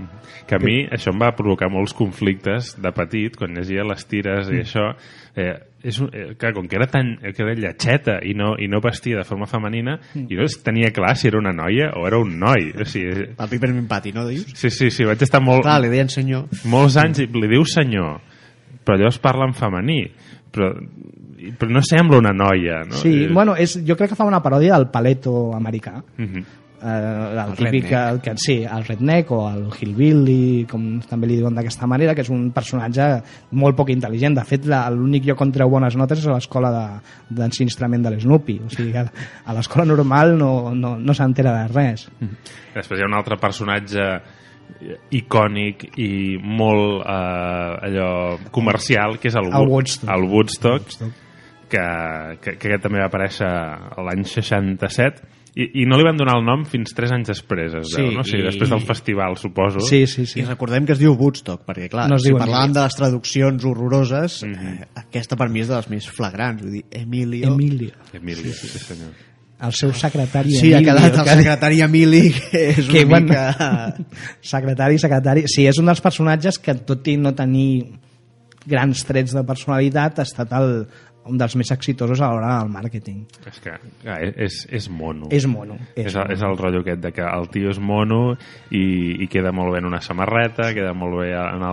[0.46, 4.48] que a mi això em va provocar molts conflictes de petit, quan llegia les tires
[4.50, 4.54] Mm.
[4.54, 4.94] i això,
[5.36, 8.52] eh, és un, eh, clar, com que era tan eh, que era lletxeta i no,
[8.58, 10.26] i no vestia de forma femenina, Mm.
[10.30, 12.70] i no es tenia clar si era una noia o era un noi.
[12.80, 14.46] O sigui, El Peppermint Patty, no dius?
[14.54, 16.46] sí, sí, sí, vaig estar molt, Clar, li deien senyor.
[16.64, 18.20] molts anys i li diu senyor,
[18.84, 20.00] però llavors parla en femení,
[20.52, 20.72] però,
[21.58, 22.84] però no sembla una noia.
[22.86, 22.94] No?
[23.00, 26.02] Sí, Eh, bueno, és, jo crec que fa una paròdia del paleto americà.
[26.16, 26.44] mhm.
[26.82, 26.88] Eh,
[27.32, 31.54] el, El típic, el, que, sí, el redneck o el hillbilly, com també li diuen
[31.54, 33.06] d'aquesta manera, que és un personatge
[33.54, 34.34] molt poc intel·ligent.
[34.34, 38.16] De fet, l'únic lloc on treu bones notes és a l'escola de- d'ensinstrament de, de
[38.16, 38.58] l'Snoopy.
[38.66, 39.06] O sigui, a,
[39.46, 42.08] a l'escola normal no, no, no s'entera de res.
[42.74, 44.08] Després hi ha un altre personatge
[45.14, 48.10] icònic i molt eh, allò
[48.54, 50.10] comercial que és el, El Wo- Woodstock.
[50.10, 50.88] el Woodstock,
[51.68, 51.84] que,
[52.42, 53.48] que, que aquest també va aparèixer
[54.04, 55.22] l'any 67
[55.54, 58.12] i, i no li van donar el nom fins 3 anys després es Sí, veu,
[58.14, 58.20] no?
[58.20, 60.26] o sigui, i- després del festival suposo Sí, sí, Sí.
[60.26, 60.40] sí.
[60.40, 64.42] I recordem que es diu Woodstock, perquè clar, No si parlàvem de les traduccions horroroses,
[64.44, 64.54] Mhm.
[64.54, 66.62] eh, aquesta per mi és de les més flagrants.
[66.62, 67.52] Vull dir, Emilio...
[67.52, 67.92] Emilio.
[68.14, 69.10] Emilio, sí, senyor.
[69.62, 73.04] El seu secretari Sí, ha Emilio, quedat el que- secretari Emili, que és una que,
[73.04, 73.94] bueno, mica...
[74.40, 75.44] secretari, secretari...
[75.46, 77.92] Sí, és un dels personatges que, tot i no tenir
[78.66, 80.86] grans trets de personalitat, ha estat el,
[81.30, 83.22] un dels més exitosos a l'hora del màrqueting.
[83.46, 85.76] és que clar, és, és mono És mono.
[85.94, 88.34] És, és, el, és el rotllo aquest de que el tio és mono
[88.70, 88.82] i,
[89.22, 91.64] i queda molt bé en una samarreta, queda molt bé en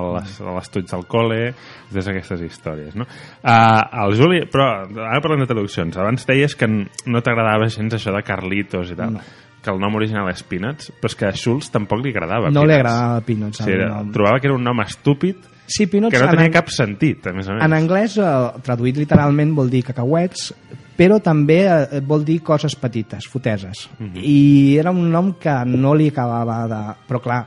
[0.56, 1.42] l'estuig del col·le,
[1.90, 3.08] totes aquestes històries, no?
[3.42, 5.98] Uh, el Juli, però ara parlem de traduccions.
[5.98, 9.18] Abans deies que no t'agradava gens això de Carlitos i tal.
[9.18, 9.28] No.
[9.62, 12.64] Que el nom original és Peanuts, però és que a Schultz tampoc li agradava no
[12.64, 12.80] li Peanuts.
[12.80, 13.58] agradava Peanuts.
[13.64, 14.12] Sí, era, nom.
[14.12, 15.36] trobava que era un nom estúpid
[15.70, 17.64] Sí, Peanuts que no en tenia ang- cap sentit, a més a més.
[17.64, 20.52] En anglès, eh, traduït literalment, vol dir cacauets,
[20.98, 23.88] però també eh, vol dir coses petites, foteses.
[24.00, 24.16] Mhm.
[24.18, 26.96] I era un nom que no li acabava de...
[27.08, 27.46] Però clar,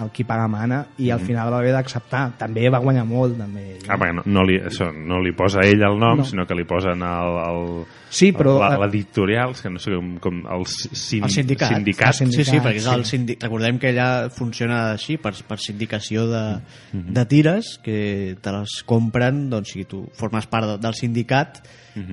[0.00, 1.12] el qui paga mana, i Mhm.
[1.12, 2.36] al final va haver d'acceptar.
[2.38, 3.78] També va guanyar molt, també.
[3.88, 6.24] Ah, perquè no, no, li, això, no li posa ell el nom, No.
[6.24, 10.36] sinó que li posen el, el, Sí, però- la- l'editorial, que no sé com, com
[10.46, 11.72] el, sin, El sindicat.
[11.74, 12.08] sindicat.
[12.08, 12.88] El sindicat, sí, sí, perquè sí.
[12.94, 13.36] el sindi...
[13.40, 16.44] recordem que allà funciona així, per, per sindicació de,
[16.92, 21.62] de tires, que te les compren, doncs si tu formes part de, del sindicat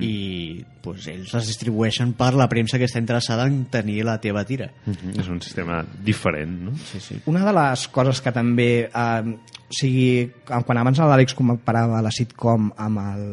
[0.00, 4.42] i pues, ells les distribueixen per la premsa que està interessada en tenir la teva
[4.48, 4.70] tira.
[4.86, 6.72] Mhm, És un sistema diferent, no?
[6.90, 7.18] Sí, sí.
[7.26, 8.88] Una de les coses que també...
[8.88, 9.36] Eh,
[9.74, 13.24] o sigui, quan abans l'Àlex comparava la sitcom amb el,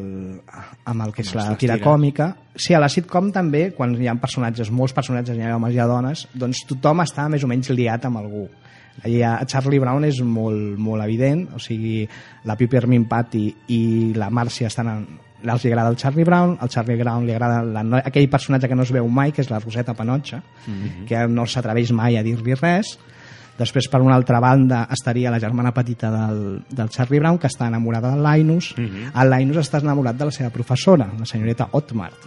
[0.90, 4.16] amb el que és la tira còmica, sí, a la sitcom també, quan hi ha
[4.18, 7.70] personatges, molts personatges, hi ha homes i ha dones, doncs tothom està més o menys
[7.78, 8.48] liat amb algú.
[9.06, 12.08] Allà, a Charlie Brown és molt, molt evident, o sigui,
[12.46, 13.82] la Peppermint Patty i
[14.18, 15.06] la Marcia estan en,
[15.42, 18.76] els agrada el Charlie Brown, al Charlie Brown li agrada la, no- aquell personatge que
[18.76, 20.42] no es veu mai, que és la Roseta Panotxa,
[21.08, 22.98] que no s'atreveix mai a dir-li res.
[23.62, 27.68] Després, per una altra banda, estaria la germana petita del, del Charlie Brown, que està
[27.70, 28.72] enamorada del Linus.
[28.78, 32.26] El Linus està enamorat de la seva professora, la senyoreta Otmart.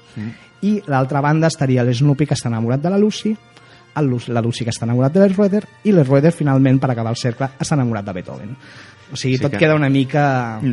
[0.64, 3.34] I l'altra banda estaria l'Snoopy, que està enamorat de la Lucy,
[3.94, 7.50] el la Lucy, que està enamorat de l'Schroeder, i l'Schroeder, finalment, per acabar el cercle,
[7.60, 8.54] està enamorat de Beethoven.
[9.12, 10.24] O sigui, Sí tot que- queda una mica...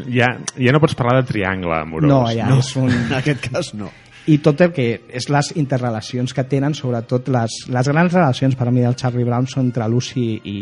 [0.10, 2.08] Ja, ja no pots parlar de triangle amorós.
[2.10, 2.90] No, ja No, és un...
[3.10, 3.92] en aquest cas no.
[4.28, 8.68] I tot el que és les interrelacions que tenen, sobretot les, les grans relacions per
[8.68, 10.60] a mi del Charlie Brown són entre Lucy i,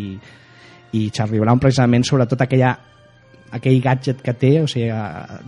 [0.96, 2.78] i Charlie Brown, precisament sobretot aquella
[3.52, 4.90] aquell gadget que té, o sigui,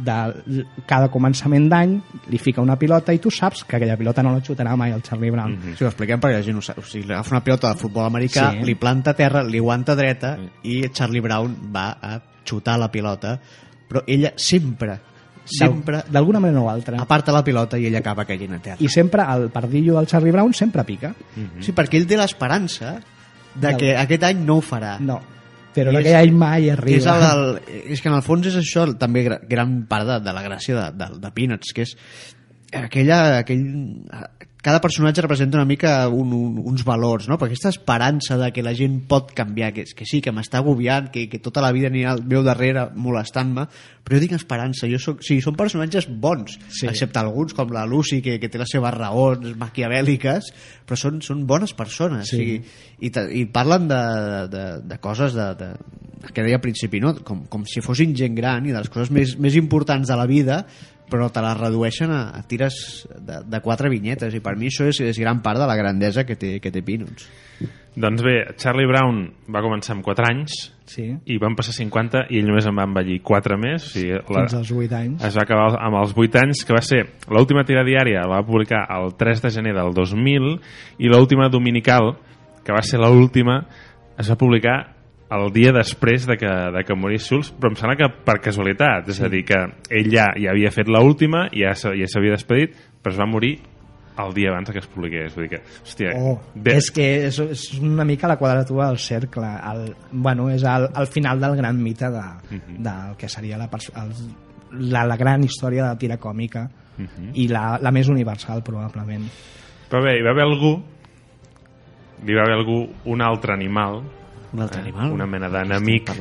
[0.06, 1.92] de cada començament d'any
[2.34, 5.04] li fica una pilota i tu saps que aquella pilota no la xutarà mai el
[5.06, 5.52] Charlie Brown.
[5.52, 5.78] Mm -hmm.
[5.78, 6.80] Si ho expliquem perquè la gent ho sap.
[6.80, 8.66] O sigui, agafa una pilota de futbol americà, Sí.
[8.66, 13.40] li planta a terra, li aguanta dreta i Charlie Brown va a xutar la pilota,
[13.88, 15.00] però ella sempre,
[15.46, 17.00] sempre D'al- D'alguna manera o altra.
[17.02, 18.78] aparta la pilota i ella acaba caient a terra.
[18.80, 21.14] I sempre el pardillo del Charlie Brown sempre pica.
[21.60, 23.00] Sí, perquè ell té l'esperança
[23.56, 24.98] de que aquest any no ho farà.
[25.00, 25.20] No,
[25.76, 26.98] però aquell any mai arriba.
[26.98, 30.20] és, el, el, és que en el fons és això també gra- gran part de,
[30.24, 31.98] de la gràcia de, de, de Peanuts, que és
[32.72, 33.66] aquella, aquell,
[34.62, 37.38] cada personatge representa una mica un, un, uns valors, no?
[37.42, 41.08] Perquè aquesta esperança de que la gent pot canviar, que, que sí, que m'està agobiant,
[41.10, 43.66] que, que tota la vida anirà al meu darrere molestant-me,
[44.06, 46.84] però jo tinc esperança, jo soc, sigui, són personatges bons, Sí.
[46.84, 46.88] sí.
[46.92, 50.52] excepte alguns com la Lucy, que, que té les seves raons maquiavèliques,
[50.86, 52.36] però són, són bones persones, Sí.
[52.36, 52.62] o sigui,
[53.02, 54.02] i, ta- i parlen de,
[54.54, 55.72] de, de coses de, de,
[56.36, 57.16] que deia al principi, no?
[57.26, 60.28] com, com si fossin gent gran i de les coses més, més importants de la
[60.30, 60.62] vida
[61.12, 62.80] però te les redueixen a, a tires
[63.12, 66.26] de, de quatre vinyetes i per mi això és, és gran part de la grandesa
[66.26, 67.30] que té, que té Peanuts
[67.92, 70.54] Doncs bé, Charlie Brown va començar amb 4 anys
[70.88, 73.86] Sí, i van passar 50 i ell només en va envellir 4 més.
[73.86, 75.26] O sigui, la, fins als 8 anys.
[75.28, 78.48] es va acabar amb els 8 anys, que va ser l'última tira diària, la va
[78.48, 80.50] publicar el 3 de gener del 2000
[81.00, 82.14] i l'última dominical,
[82.66, 83.62] que va ser l'última,
[84.20, 84.78] es va publicar
[85.32, 89.08] el dia després de que, de que morís Schultz, però em sembla que per casualitat,
[89.14, 93.14] és a dir, que ell ja, ja havia fet l'última, ja ja s'havia despedit, però
[93.16, 93.54] es va morir
[94.22, 95.32] el dia abans que es publiqués.
[95.34, 99.00] Vull dir que, hòstia, Oh, de- és que és, és una mica la quadratura del
[99.00, 99.48] cercle.
[99.72, 102.26] El, bueno, és el, el final del gran mite de,
[102.78, 104.12] del que seria la, el,
[104.92, 106.68] la, la gran història de la tira còmica
[107.34, 109.24] i la, la més universal, probablement.
[109.90, 110.76] Però bé, hi va haver algú,
[112.28, 114.04] hi va haver algú, un altre animal,
[114.54, 115.12] un altre animal.
[115.12, 116.12] una mena d'enemic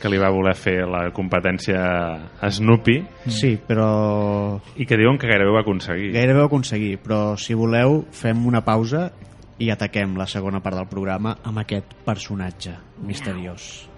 [0.00, 1.80] que li va voler fer la competència
[2.40, 2.96] a Snoopy.
[3.28, 6.12] Sí, però i que diuen que gairebé ho va aconseguir.
[6.12, 9.10] gairebé ho aconseguir però si voleu fem una pausa
[9.58, 12.74] i ataquem la segona part del programa amb aquest personatge
[13.06, 13.88] misteriós.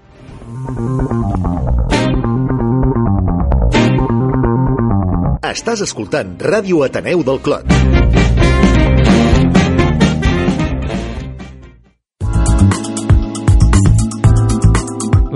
[5.47, 7.96] Estàs escoltant Ràdio Ateneu del Clot.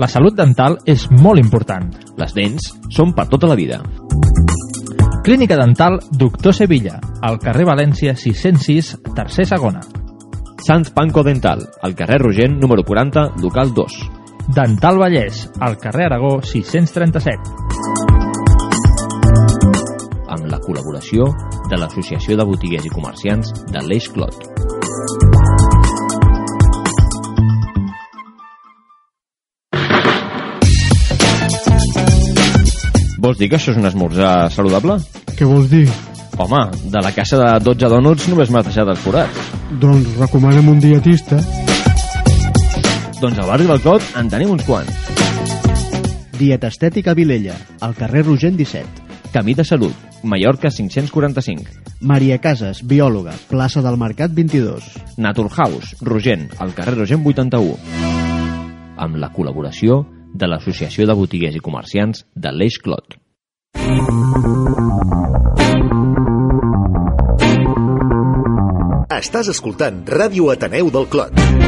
[0.01, 1.91] La salut dental és molt important.
[2.17, 3.77] Les dents són per tota la vida.
[5.21, 9.83] Clínica Dental Doctor Sevilla, al carrer València 606, tercer segona.
[10.65, 13.99] Sant Panco Dental, al carrer Rogent, número 40, local 2.
[14.55, 17.37] Dental Vallès, al carrer Aragó 637.
[20.33, 21.29] Amb la col·laboració
[21.69, 25.40] de l'Associació de Botiguers i Comerciants de l'Eix Clot.
[33.21, 34.95] Vols dir que això és un esmorzar saludable?
[35.37, 35.85] Què vols dir?
[36.41, 39.49] Home, de la caixa de 12 dònuts només m'has deixat els forats.
[39.83, 41.37] Doncs recomana'm un dietista.
[43.21, 45.11] Doncs al barri del Clot en tenim uns quants.
[46.39, 47.53] Dieta Estètica Vilella,
[47.85, 49.29] al carrer Rogent 17.
[49.35, 51.93] Camí de Salut, Mallorca 545.
[52.01, 54.87] Maria Casas, biòloga, plaça del Mercat 22.
[55.21, 57.77] Naturhaus, Rogent, al carrer Rogent 81.
[58.97, 60.01] Amb la col·laboració
[60.33, 63.17] de l'Associació de Botiguers i Comerciants de l'Eix Clot.
[69.21, 71.60] Estàs escoltant Ràdio Ateneu del Clot.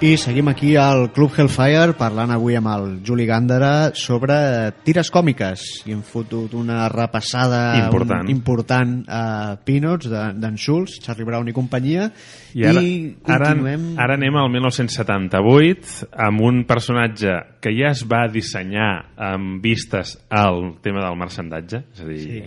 [0.00, 4.38] I seguim aquí al Club Hellfire parlant avui amb el Juli Gàndara sobre
[4.80, 8.24] tires còmiques i hem fotut una repassada Important.
[8.24, 9.20] un, important a
[9.60, 12.08] Peanuts d'en de, Schultz, Charlie Brown i companyia
[12.56, 12.96] I ara, i
[13.28, 19.60] ara, continuem ara anem al 1978 amb un personatge que ja es va dissenyar amb
[19.60, 21.84] vistes al tema del marxandatge.
[21.92, 22.44] És a dir, sí.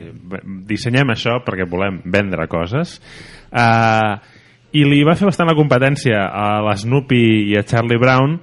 [0.74, 2.98] dissenyem això perquè volem vendre coses.
[3.54, 4.42] Uh,
[4.74, 8.40] I li va fer bastant la competència a l'Snoopy i a Charlie Brown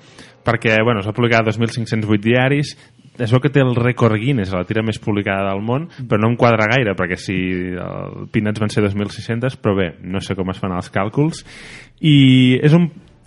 [0.46, 2.76] perquè bueno, s'ha publicat 2.508 diaris
[3.20, 6.30] es veu que té el rècord Guinness, la tira més publicada del món, però no
[6.30, 7.36] em quadra gaire, perquè si
[7.76, 11.42] el Peanuts van ser 2.600, però bé, no sé com es fan els càlculs.
[12.00, 12.86] I és un,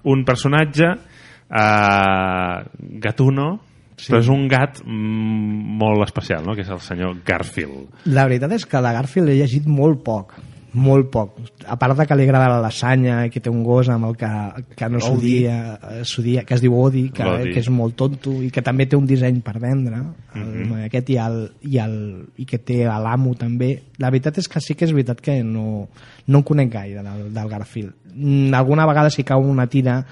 [0.09, 2.55] un personatge eh,
[3.03, 3.49] gatuno,
[3.97, 4.09] sí.
[4.09, 6.57] però és un gat mm, molt especial, no?
[6.57, 8.07] que és el senyor Garfield.
[8.09, 10.33] La veritat és que la Garfield l'he llegit molt poc.
[10.73, 11.35] Molt poc.
[11.69, 14.15] A part de que li agrada la lasanya i que té un gos amb el
[14.17, 14.29] que,
[14.75, 18.49] que no s'odia, eh, s'odia, que es diu Odi, que, que és molt tonto i
[18.53, 20.01] que també té un disseny per vendre,
[20.33, 20.69] el, Mhm.
[20.71, 21.37] noi aquest i, el,
[21.69, 21.95] i, el,
[22.41, 23.71] i que té l'amo també.
[24.01, 25.87] La veritat és que sí que és veritat que no,
[26.27, 27.93] no en conec gaire del, del Garfield.
[28.15, 30.03] Mm, Alguna vegada si cau una tira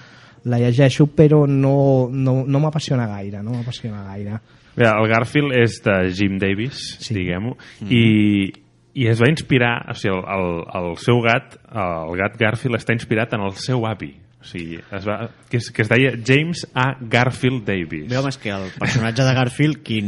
[0.45, 4.39] la llegeixo, però no, no, no m'apassiona gaire, no m'apassiona gaire.
[4.75, 7.13] Bé, el Garfield és de Jim Davis, sí.
[7.13, 7.57] diguem-ho,
[7.89, 8.53] i,
[8.93, 10.49] i es va inspirar, o sigui, el, el,
[10.81, 15.05] el seu gat, el gat Garfield està inspirat en el seu avi, o sigui, es
[15.07, 16.95] va, que, es, que es deia James A.
[16.99, 18.07] Garfield Davis.
[18.09, 19.99] Bé, home, és que el personatge de Garfield, qui,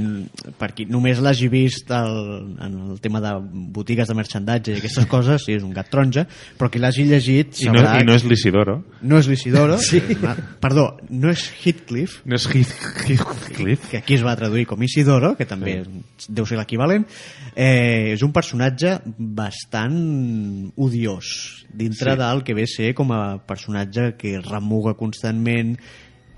[0.58, 2.18] per qui només l'hagi vist el,
[2.58, 3.34] en el tema de
[3.76, 6.26] botigues de merchandatge i aquestes coses, sí, és un gat taronja,
[6.58, 7.84] però qui l'hagi llegit I no.
[7.84, 8.80] I no és l'Isidoro.
[9.02, 10.02] no és Lisidoro, sí.
[10.60, 12.74] perdó, no és Heathcliff, No és Heath,
[13.10, 13.90] Heathcliff.
[13.92, 15.84] que aquí es va traduir com Isidoro, que també
[16.28, 17.06] deu ser l'equivalent,
[17.56, 22.18] eh, és un personatge bastant odiós dintre Sí.
[22.18, 22.18] sí.
[22.24, 25.76] del que ve ser com a personatge que remuga constantment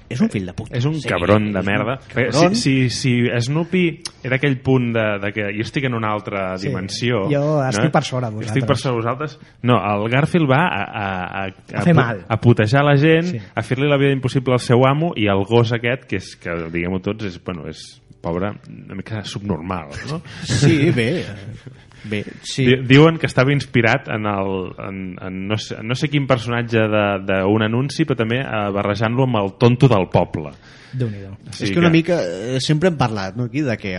[0.06, 1.96] és un fill de puta És un Sí, cabron de merda.
[2.12, 2.54] cabron.
[2.54, 6.44] Si, si, si Snoopy era aquell punt de, de que jo estic en una altra
[6.62, 7.24] Sí, dimensió...
[7.32, 8.84] jo estic per sobre de Estic per vosaltres.
[8.84, 9.40] sobre vosaltres.
[9.66, 11.08] No, el Garfield va a, a,
[11.42, 12.22] a, A pu- mal.
[12.30, 13.40] a putejar la gent, Sí.
[13.56, 16.54] a fer-li la vida impossible al seu amo i el gos aquest, que, és, que
[16.70, 17.82] diguem-ho tots, és, bueno, és
[18.22, 20.22] pobre, una mica subnormal, no?
[20.44, 21.26] sí, bé
[22.10, 22.66] bé, sí.
[22.66, 24.54] Di- Diuen que estava inspirat en, el,
[24.88, 29.24] en, en no, sé, no sé quin personatge de- d'un anunci, però també eh, barrejant-lo
[29.28, 30.54] amb el tonto del poble.
[30.96, 31.26] déu nhi
[31.60, 33.98] és que una mica, eh, sempre hem parlat no, aquí, de que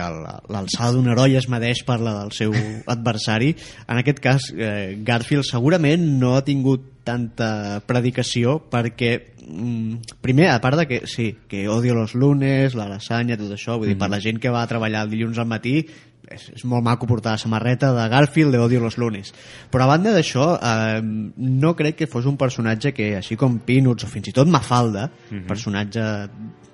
[0.49, 2.51] l'alçada d'un heroi es medeix per la del seu
[2.89, 3.51] adversari.
[3.87, 9.11] En aquest cas eh, Garfield segurament no ha tingut tanta predicació perquè
[9.45, 13.77] mm, primer, a part de que sí, que odio los lunes, la lasanya, tot això,
[13.77, 15.83] vull dir, per la gent que va a treballar el dilluns al matí
[16.31, 19.33] és, és molt maco portar la samarreta de Garfield de Odio los lunes.
[19.71, 24.03] Però a banda d'això eh, no crec que fos un personatge que així com Peanuts
[24.03, 25.09] o fins i tot Mafalda
[25.47, 26.03] personatge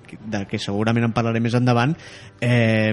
[0.06, 1.94] que- de que segurament en parlaré més endavant
[2.40, 2.92] eh,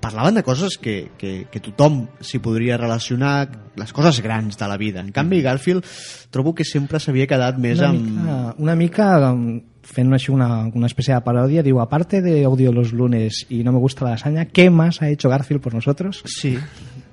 [0.00, 4.76] parlaven de coses que, que, que tothom s'hi podria relacionar les coses grans de la
[4.76, 5.00] vida.
[5.00, 5.84] En canvi Garfield
[6.30, 9.08] trobo que sempre s'havia quedat més una amb mica, una mica
[9.86, 13.72] fent així una, una especie de parodia diu, aparte de odio los lunes y no
[13.72, 16.22] me gusta la lasaña, ¿qué más ha hecho Garfield por nosotros?
[16.26, 16.58] sí,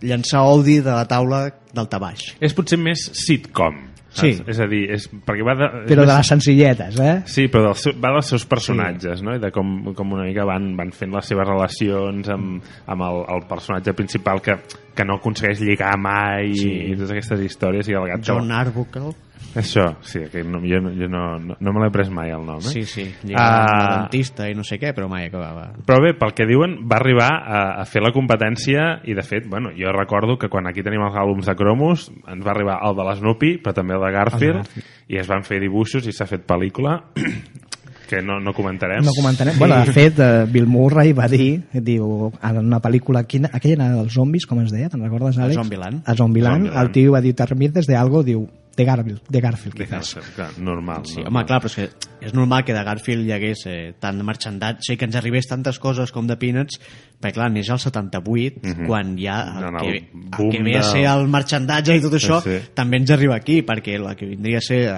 [0.02, 3.90] llançar odi de la taula del tabaix És potser més sitcom.
[4.14, 4.34] Sí.
[4.36, 4.50] saps?
[4.52, 7.14] És a dir, és, perquè va de, és Però de més- les senzilletes, eh?
[7.26, 9.34] Sí, però del seu, va dels seus personatges, no?
[9.34, 13.24] I de com, com una mica van, van fent les seves relacions amb, amb el,
[13.34, 14.60] el personatge principal que,
[14.94, 16.70] que no aconsegueix lligar mai sí.
[16.92, 18.22] i totes aquestes històries i el gat...
[18.30, 19.16] John Arbuckle
[19.56, 22.42] Això, sí, que no, jo, no- jo no, no, no me l'he pres mai el
[22.46, 22.72] nom, eh?
[22.74, 23.66] sí, sí, lligava Ah.
[23.68, 23.98] uh...
[24.02, 27.30] dentista i no sé què però mai acabava Però bé, pel que diuen, va arribar
[27.30, 31.04] a, a fer la competència i, de fet, bueno, jo recordo que quan aquí tenim
[31.06, 34.70] els àlbums de cromos ens va arribar el de l'Snoopy, però també el de Garfield,
[35.14, 36.98] i es van fer dibuixos i s'ha fet pel·lícula
[38.10, 39.04] que no, no comentarem.
[39.06, 39.56] No comentarem.
[39.58, 43.88] Bueno, de fet, eh, Bill Murray va dir, diu, en una pel·lícula, quina, aquella era
[44.02, 45.56] dels zombis, com es deia, te'n recordes, Àlex?
[45.62, 46.02] Zombieland.
[46.06, 46.66] A Zombieland.
[46.68, 46.84] Zombieland.
[46.84, 48.44] El tio va dir, te remirtes de algo, diu,
[48.76, 50.16] de Garfield, de Garfield, De quizás.
[50.16, 51.06] Garfield, clar, normal.
[51.06, 51.32] Sí, normal.
[51.44, 54.24] home, clar, però és que és normal que de Garfield hi hagués eh, tant de
[54.26, 56.80] marxandatge i que ens arribés tantes coses com de Peanuts,
[57.22, 58.88] perquè clar, neix el 78, Mhm.
[58.88, 62.02] quan ja el, el que, el boom que ve a del- ser el marxandatge i
[62.02, 62.58] tot això, sí.
[62.74, 64.92] també ens arriba aquí, perquè el que vindria a ser eh,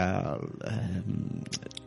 [0.72, 1.02] eh,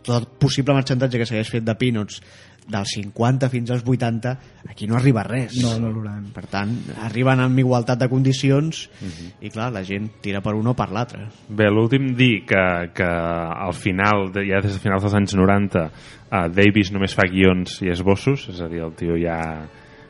[0.02, 2.20] tot el possible marxandatge que s'hagués fet de Peanuts
[2.68, 4.34] dels 50 fins als 80,
[4.68, 5.56] aquí no arriba res.
[5.62, 6.26] No, no l'hauran.
[6.36, 6.74] Per tant,
[7.06, 9.30] arriben amb igualtat de condicions Mhm.
[9.40, 11.26] i clar, la gent tira per un o per l'altre.
[11.48, 15.86] Bé, l'últim dir que, que al final, de, ja des de finals dels anys 90,
[16.30, 19.38] uh, Davis només fa guions i esbossos, és a dir, el tio ja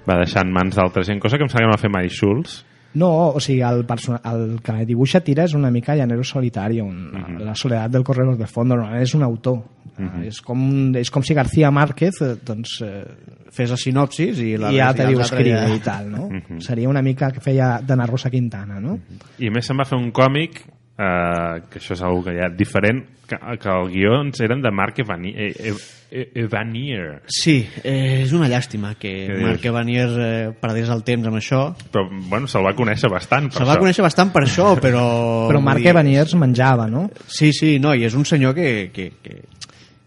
[0.09, 2.09] va deixar en mans d'altra gent, cosa que em sembla que no va fer mai
[2.09, 2.65] Schultz.
[2.95, 7.13] No, o sigui, el, persona- el que dibuixa tira és una mica llanero solitario, un,
[7.13, 7.41] Mhm.
[7.45, 9.63] la soledat del correo de fondo, no, és un autor.
[9.99, 13.05] Uh és, com, és com si García Márquez eh, doncs, eh,
[13.51, 16.29] Fes la sinopsis i la i ja te diu escriure ja- i tal, no?
[16.29, 16.61] Mhm.
[16.61, 18.99] Seria una mica que feia d'Anna Rosa Quintana, no?
[19.39, 20.63] I a més se'n va fer un còmic,
[20.99, 24.99] uh, que això és una que ja diferent, que, que els guions eren de Marc
[25.05, 25.75] Evani- eh, eh,
[26.11, 27.21] eh, Evanier.
[27.29, 29.69] Sí, eh, és una llàstima que Què Marc dius?
[29.73, 31.61] Evanier eh, perdés el temps amb això.
[31.93, 33.83] Però, bueno, se'l va conèixer bastant per Se'l va això.
[33.85, 35.05] conèixer bastant per això, però...
[35.53, 37.09] Però Marc dir, Evaniers menjava, no?
[37.29, 38.91] Sí, sí, no, i és un senyor que...
[38.95, 39.41] que, que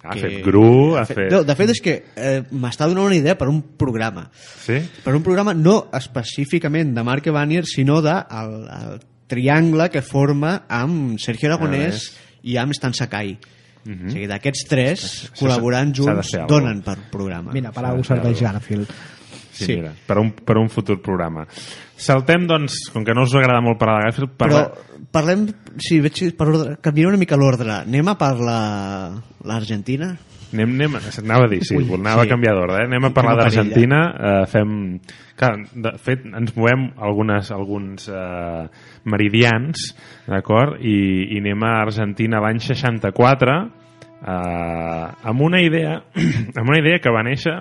[0.01, 1.27] Ha que- fet Gru, ha ha fet...
[1.29, 4.23] No, de fet, és que eh, m'està donant una idea per un programa.
[4.33, 4.79] Sí?
[5.05, 8.95] Per un programa no específicament de Marc Evanier, sinó de el, el
[9.31, 12.09] triangle que forma amb Sergio Aragonès
[12.43, 13.33] i amb Stan Sakai.
[13.81, 15.03] O sigui, d'aquests tres,
[15.39, 17.49] col·laborant junts, donen per programa.
[17.55, 18.91] Mira, per alguna serveix Garfield.
[19.51, 19.75] Sí, Sí.
[19.77, 21.43] mira, per un, per un futur programa.
[22.01, 24.61] Saltem, doncs, com que no us agrada molt parlar de Garfield, parla...
[24.69, 25.43] Però parlem,
[25.81, 27.69] sí, veig per ordre, canviar una mica l'ordre.
[27.81, 30.13] Anem a per la- l'Argentina?
[30.51, 32.29] Anem, anem, anava a dir, sí, Ui, anava sí.
[32.29, 32.81] a canviar d'ordre.
[32.83, 32.87] Eh?
[32.89, 34.01] Anem a parlar d'Argentina.
[34.11, 34.71] Eh, fem...
[35.41, 38.65] Clar, de fet, ens movem algunes, alguns eh,
[39.09, 39.87] meridians,
[40.27, 40.77] d'acord?
[40.77, 40.97] I,
[41.33, 43.55] I anem a Argentina l'any 64
[44.21, 45.97] eh, amb una idea
[46.59, 47.57] amb una idea que va néixer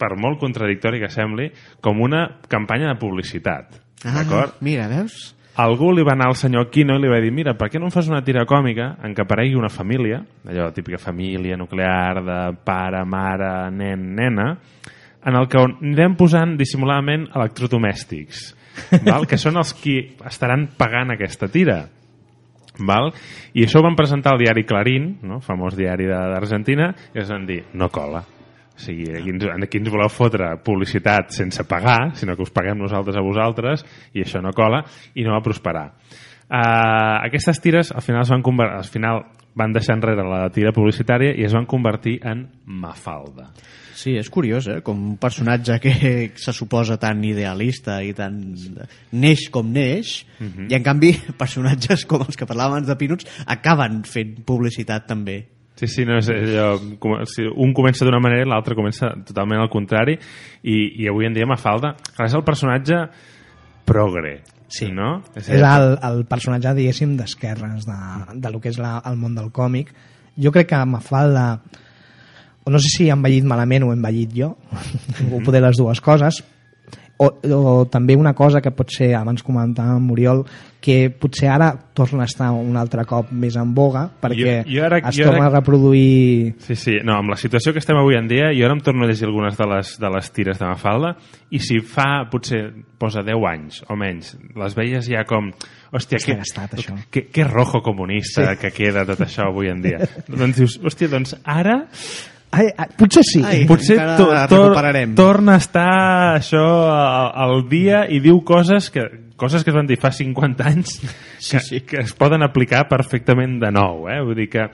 [0.00, 1.50] per molt contradictori que sembli,
[1.84, 3.76] com una campanya de publicitat.
[4.08, 4.24] Ah,
[4.64, 5.34] mira, veus?
[5.58, 7.88] Algú li va anar al senyor Quino i li va dir mira, per què no
[7.88, 12.40] em fas una tira còmica en què aparegui una família, allò típica família nuclear de
[12.64, 14.48] pare, mare, nen, nena,
[15.26, 18.44] en el que anirem posant dissimuladament electrodomèstics,
[19.04, 19.26] val?
[19.28, 21.82] que són els qui estaran pagant aquesta tira.
[22.80, 23.10] Val?
[23.52, 25.42] I això ho van presentar al diari Clarín, no?
[25.44, 28.24] famós diari d'Argentina, i es van dir, no cola.
[28.80, 32.80] O sigui, aquí ens, aquí ens voleu fotre publicitat sense pagar, sinó que us paguem
[32.80, 33.84] nosaltres a vosaltres,
[34.16, 34.80] i això no cola,
[35.12, 35.90] i no va prosperar.
[36.48, 39.20] Uh, aquestes tires al final, van al final
[39.60, 43.50] van deixar enrere la tira publicitària i es van convertir en Mafalda.
[44.00, 44.78] Sí, és curiós, eh?
[44.86, 45.92] Com un personatge que
[46.44, 48.40] se suposa tan idealista i tan...
[49.12, 51.12] neix com neix, i en canvi
[51.42, 55.42] personatges com els que parlàvem abans de Peanuts acaben fent publicitat també.
[55.80, 59.62] Sí, sí, no, és allò, com- si un comença d'una manera i l'altre comença totalment
[59.62, 60.18] al contrari
[60.60, 62.98] i, i avui en dia Mafalda és el personatge
[63.88, 64.86] progre Sí.
[64.92, 65.22] no?
[65.34, 65.62] És el,
[66.06, 67.96] el personatge, diguéssim, d'esquerres de,
[68.38, 69.88] de lo que és la, el món del còmic.
[70.38, 71.46] Jo crec que Mafalda,
[72.62, 74.52] o no sé si ha envellit malament o he envellit jo,
[75.34, 76.38] o poder les dues coses,
[77.20, 80.38] o, o també una cosa que pot ser, abans comentàvem Oriol,
[80.80, 84.84] que potser ara torna a estar un altre cop més en boga perquè Jo- jo
[84.86, 87.98] ara- es jo ara- torna a reproduir Sí, sí, no, amb la situació que estem
[88.00, 90.58] avui en dia, jo ara em torno a llegir algunes de les, de les tires
[90.58, 91.12] de Mafalda
[91.52, 92.62] i si fa, potser,
[92.96, 95.52] posa 10 anys o menys, les veies ja com...
[95.92, 96.94] Hòstia, que, gastat, això.
[97.10, 98.60] que, que rojo comunista sí.
[98.62, 99.98] que queda tot això avui en dia.
[100.30, 101.82] doncs dius, hòstia, doncs ara
[102.50, 103.42] Ai, ai, potser sí.
[103.46, 105.14] Ai, potser to, la to, recuperarem.
[105.18, 105.90] torna a estar
[106.40, 109.04] això al, dia i diu coses que,
[109.38, 111.82] coses que es van dir fa 50 anys que, sí.
[111.86, 114.08] que es poden aplicar perfectament de nou.
[114.10, 114.18] Eh?
[114.26, 114.66] Vull dir que,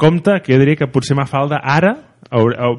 [0.00, 1.92] compte, que jo diria que potser Mafalda ara
[2.32, 2.78] haur, haur,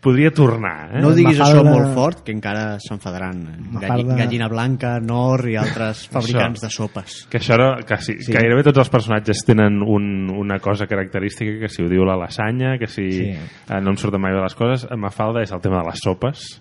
[0.00, 0.96] podria tornar.
[0.96, 1.00] Eh?
[1.02, 3.40] No diguis Mafalda- això molt fort, que encara s'enfadaran.
[3.72, 7.26] Mafalda- Gallina Blanca, Nor i altres fabricants de sopes.
[7.30, 8.32] Que això era, que sí, sí.
[8.32, 12.76] gairebé tots els personatges tenen un, una cosa característica, que si ho diu la lasanya,
[12.78, 13.30] que si Sí.
[13.32, 15.98] eh, no em surten mai bé les coses, a Mafalda és el tema de les
[16.00, 16.60] sopes,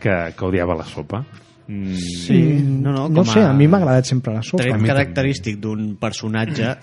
[0.00, 1.24] que, que odiava la sopa.
[1.68, 4.62] Mm, Sí, no, no, no com sé, a- a mi m'ha agradat sempre la sopa.
[4.62, 6.76] Tret característic d'un personatge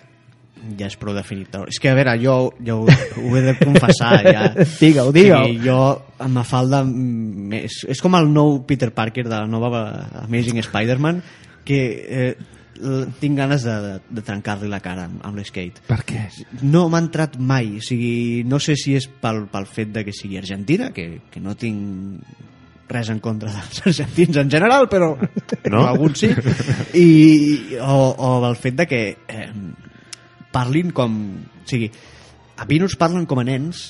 [0.80, 1.70] ja és prou definitor.
[1.72, 2.36] És que, a veure, jo,
[2.66, 4.50] jo ho, ho he de confessar, ja.
[4.82, 5.44] Digue-ho, digue-ho.
[5.46, 5.80] Sigui, jo,
[6.18, 9.86] a Mafalda, mm, és, és com el nou Peter Parker de la nova
[10.26, 11.22] Amazing Spider-Man,
[11.66, 12.34] que eh,
[13.20, 15.86] tinc ganes de, de, de trencar-li la cara amb, amb l'skate.
[15.88, 16.26] per què?
[16.64, 20.14] No m'ha entrat mai, o sigui, no sé si és pel, pel fet de que
[20.16, 22.22] sigui argentina, que, que no tinc
[22.90, 25.14] res en contra dels argentins en general, però,
[25.64, 26.32] però alguns sí,
[26.94, 29.50] i, o, o el fet de que eh,
[30.56, 31.20] parlin com...
[31.44, 31.92] O sigui,
[32.56, 33.90] a Pinus parlen com a nens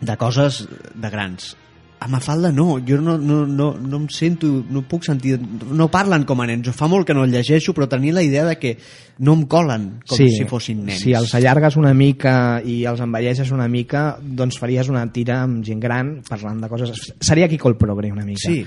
[0.00, 0.64] de coses
[0.94, 1.54] de grans.
[2.00, 6.24] A Mafalda no, jo no, no, no, no em sento, no puc sentir, no parlen
[6.24, 8.72] com a nens, fa molt que no el llegeixo, però tenia la idea de que
[9.20, 11.04] no em colen com si fossin nens.
[11.04, 12.32] Si els allargues una mica
[12.64, 17.10] i els envelleixes una mica, doncs faries una tira amb gent gran parlant de coses...
[17.20, 18.48] Seria Kiko el Progre una mica.
[18.48, 18.64] Sí,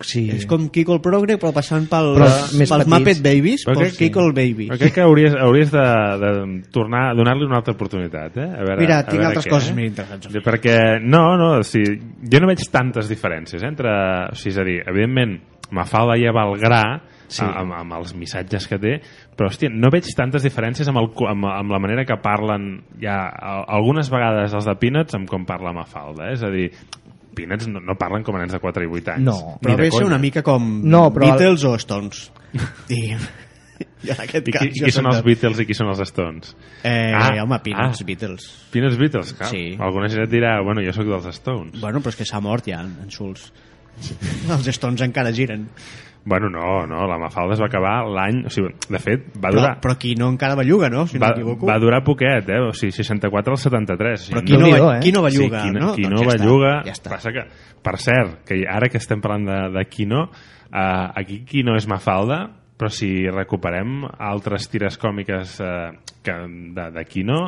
[0.00, 0.28] sí.
[0.30, 2.90] és com Kiko el Progre, però passant pel, Però pels més petits.
[2.92, 4.68] Muppet Babies, Però però crec- Kiko el Baby.
[4.70, 5.84] Però crec que hauries, hauries de,
[6.22, 6.32] de
[6.74, 8.36] tornar a donar-li una altra oportunitat.
[8.38, 8.48] Eh?
[8.48, 9.76] A veure, Mira, a tinc veure altres què, coses eh?
[9.80, 10.42] més interessants a.
[10.48, 11.98] Perquè, no, no, o sigui,
[12.30, 13.92] jo no veig tantes diferències eh, entre...
[14.32, 15.38] O sigui, és a dir, evidentment,
[15.70, 16.82] Mafalda ja va al gra,
[17.28, 17.42] sí.
[17.44, 18.94] amb, amb els missatges que té,
[19.36, 22.70] però, hòstia, no veig tantes diferències amb, el, amb, amb la manera que parlen
[23.02, 26.38] ja a- algunes vegades els de Peanuts amb com parla Mafalda, eh?
[26.38, 26.70] és a dir,
[27.38, 29.26] Peanuts no, no parlen com a nens de 4 i 8 anys.
[29.28, 32.24] No, Però ve ser una mica com No, però Beatles o Stones.
[32.94, 33.02] I,
[34.02, 34.66] i en aquest I cas...
[34.66, 36.52] qui, qui són els Beatles i qui són els Stones?
[36.82, 38.08] Eh, Ah, home, Peanuts, ah.
[38.08, 38.50] Beatles.
[38.74, 39.50] Peanuts Beatles, clar.
[39.52, 39.62] Sí.
[39.78, 41.78] Alguna gent et dirà, bueno, jo sóc dels Stones.
[41.80, 43.48] Bueno, però és que s'ha mort ja, en Schulz.
[44.54, 45.66] Els Stones encara giren.
[46.24, 48.42] Bueno, no, no, la Mafalda es va acabar l'any...
[48.44, 49.70] O sigui, de fet, va Però, durar...
[49.80, 51.06] però qui no encara belluga, no?
[51.08, 51.66] Si no va, m'equivoco.
[51.70, 52.58] va durar poquet, eh?
[52.68, 54.20] O sigui, 64 al 73.
[54.20, 55.00] O sigui, Però qui no, Déu-n'hi-do, va, eh?
[55.06, 55.94] qui no belluga, sí, qui no, no?
[55.94, 56.72] qui Doncs no ja belluga...
[56.82, 57.10] Està, ja està.
[57.14, 57.46] Passa que,
[57.88, 60.26] per cert, que ara que estem parlant de, de Quino,
[60.68, 62.42] eh, aquí Quino és Mafalda,
[62.78, 65.90] però si recuperem altres tires còmiques eh,
[66.22, 66.36] que
[66.76, 67.40] de, de Quino,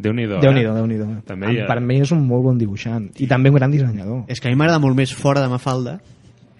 [0.00, 0.76] Déu-n'hi-do, Déu-n'hi-do, eh?
[0.80, 1.06] Déu-n'hi-do.
[1.28, 3.10] També hi ha- Per mi és un molt bon dibuixant.
[3.20, 4.22] I també un gran dissenyador.
[4.32, 5.98] És que a mi m'agrada molt més fora de Mafalda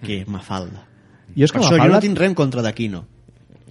[0.04, 0.82] que Mafalda.
[1.36, 3.04] Jo és que Per això jo no tinc res en contra d'Aquino.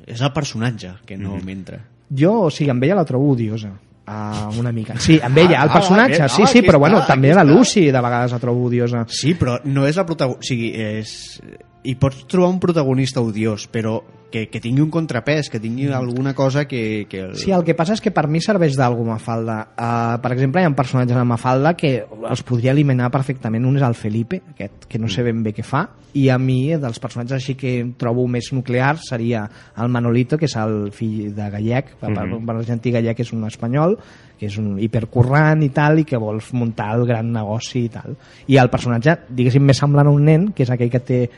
[0.07, 1.45] És el personatge que no Mhm.
[1.45, 1.79] m'entra.
[2.09, 3.69] Jo, o sigui, amb ella la trobo odiosa.
[4.09, 4.95] Uh, una mica.
[4.99, 7.43] Sí, amb ella, el Ah, personatge, ah, sí, ah, sí, però bueno, està, també la.
[7.43, 9.05] Lucy de vegades la trobo odiosa.
[9.07, 10.39] Sí, però no és la protagonista...
[10.39, 11.39] O sigui, és...
[11.83, 16.35] Hi pots trobar un protagonista odiós, però que, que tingui un contrapès, que tingui alguna
[16.35, 17.07] cosa que...
[17.09, 17.35] que el...
[17.39, 19.55] Sí, el que passa és que per mi serveix d'algú Mafalda.
[19.73, 23.65] Uh, per exemple, hi ha personatges a Mafalda que els podria eliminar perfectament.
[23.65, 25.85] Un és el Felipe, aquest, que no sé ben bé què fa,
[26.19, 29.47] i a mi, dels personatges així que trobo més nuclears, seria
[29.79, 32.45] el Manolito, que és el fill de Gallec, per, Mhm.
[32.45, 33.97] per l'argentí Gallec és un espanyol,
[34.37, 38.15] que és un hipercorrent i tal, i que vol muntar el gran negoci i tal.
[38.47, 41.29] I el personatge, diguéssim, més semblant a un nen, que és aquell que té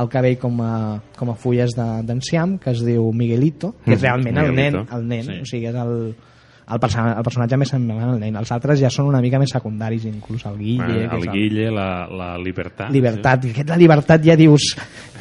[0.00, 4.00] el cabell com a, com a fulles de- d'enciam, que es diu Miguelito, que és
[4.00, 5.40] Mhm, realment el nen, el nen, Sí.
[5.42, 6.14] o sigui, és el,
[6.70, 8.36] el, perso el personatge més semblant al nen.
[8.36, 10.84] Els altres ja són una mica més secundaris, inclús el Guille.
[10.84, 12.90] Bueno, que el és Guille, la, la Libertat.
[12.94, 14.76] Libertat, i aquest la llibertat ja dius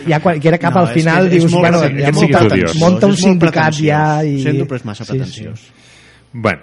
[0.07, 2.03] ja quan, que era cap No, al és final és dius, molt bueno, ja sí
[2.09, 2.75] és munta, odiós.
[2.79, 4.39] munta un És sindicat ja i...
[4.41, 5.59] Sento, però és massa Sí, pretensiós.
[5.59, 5.71] sí.
[6.33, 6.61] Bueno,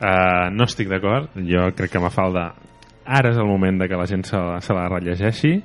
[0.00, 1.30] uh, no estic d'acord.
[1.36, 2.52] Jo crec que Mafalda
[3.04, 5.56] ara és el moment de que la gent se, la- se la rellegeixi.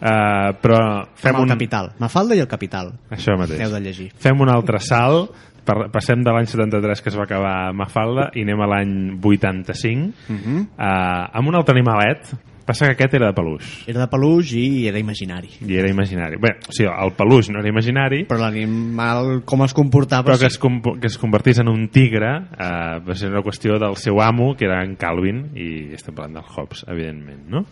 [0.00, 0.78] Uh, però
[1.14, 1.48] fem el un...
[1.52, 1.90] Capital.
[2.00, 2.92] Mafalda i el Capital.
[3.12, 3.60] Això mateix.
[3.60, 4.10] Heu de llegir.
[4.16, 5.30] Fem un altre salt.
[5.60, 10.06] Per, passem de l'any 73 que es va acabar Mafalda i anem a l'any 85
[10.08, 10.62] uh Mhm.
[10.78, 12.30] amb un altre animalet.
[12.64, 15.48] Passa que aquest era de peluix Era de peluix i era imaginari.
[15.66, 16.36] i era imaginari.
[16.38, 20.22] Bé, o sigui, el peluix no era imaginari, Però l'animal, com es comportava...
[20.24, 23.76] però que es, com- que es convertís en un tigre eh, va ser una qüestió
[23.78, 27.64] del seu amo, que era en Calvin, i estem parlant del Hobbes, evidentment, no?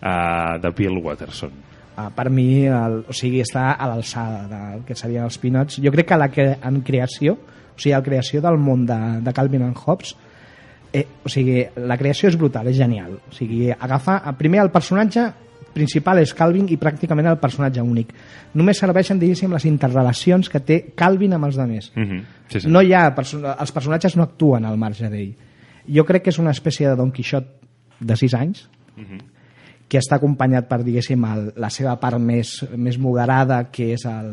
[0.00, 1.50] Eh, de Bill Watterson.
[1.98, 5.80] Ah, per mi el, o sigui, està a l'alçada del que serien els Peanuts.
[5.82, 9.32] Jo crec que la que en creació o sigui, la creació del món de, de
[9.34, 10.12] Calvin and Hobbes
[10.92, 13.16] eh, o sigui, la creació és brutal, és genial.
[13.18, 15.26] O sigui, agafa, primer el personatge
[15.74, 18.14] principal és Calvin i pràcticament el personatge únic.
[18.54, 22.22] Només serveixen diguéssim les interrelacions que té Calvin amb els demés Mm -hmm.
[22.48, 22.68] sí, sí.
[22.68, 25.34] no hi ha, perso- els personatges no actuen al marge d'ell.
[25.88, 27.44] Jo crec que és una espècie de Don Quixot
[28.00, 28.68] de 6 anys
[29.88, 34.30] que està acompanyat per, diguéssim, el, la seva part més, més moderada, que és el,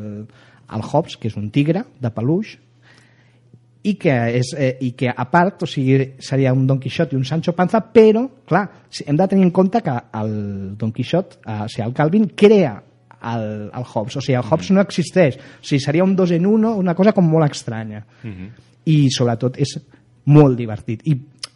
[0.76, 2.58] el Hobbes, que és un tigre de peluix,
[3.86, 7.20] i que, és, eh, i que a part, o sigui, seria un Don Quixot i
[7.20, 8.66] un Sancho Panza, però, clar,
[9.06, 10.34] hem de tenir en compte que el
[10.80, 12.74] Don Quixot, eh, o sigui, el Calvin, crea
[13.34, 16.48] el, el Hobbes, o sigui, el Hobbes no existeix, o sigui, seria un dos en
[16.50, 18.02] uno, una cosa com molt estranya.
[18.86, 19.78] I, sobretot, és
[20.34, 21.06] molt divertit.
[21.06, 21.16] I,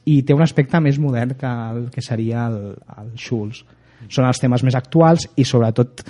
[0.10, 3.64] i té un aspecte més modern que el que seria el, el Schulz.
[4.08, 6.04] Són els temes més actuals i, sobretot,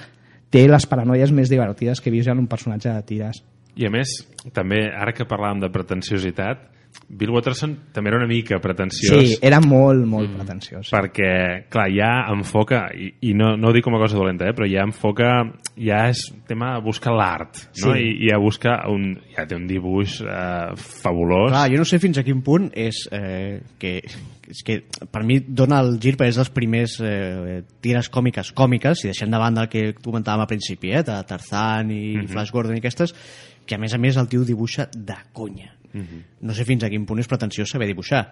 [0.49, 3.41] té les paranoies més divertides que he vist en un personatge de tires.
[3.79, 4.11] I a més,
[4.53, 6.67] també, ara que parlàvem de pretensiositat,
[7.09, 9.15] Bill Watterson també era una mica pretensiós.
[9.17, 10.91] Sí, era molt, molt pretensiós.
[10.93, 14.53] perquè, clar, ja enfoca, i, i no, no ho dic com a cosa dolenta, eh,
[14.53, 15.31] però ja enfoca,
[15.75, 17.95] ja és tema de buscar l'art, no?
[17.95, 18.03] Sí.
[18.03, 21.49] I, I ja busca un, ja té un dibuix eh, fabulós.
[21.49, 23.95] Clar, jo no sé fins a quin punt és eh, que,
[24.49, 24.77] és que
[25.09, 29.33] per mi dona el gir perquè és dels primers eh, tires còmiques còmiques, i deixant
[29.33, 32.29] de banda el que comentàvem al principi, eh, de Tarzan i Mhm.
[32.35, 33.15] Flash Gordon i aquestes,
[33.65, 35.73] que a més a més el tio dibuixa de conya.
[35.93, 36.23] Mhm.
[36.41, 38.27] No sé fins a quin punt és pretensiós saber dibuixar.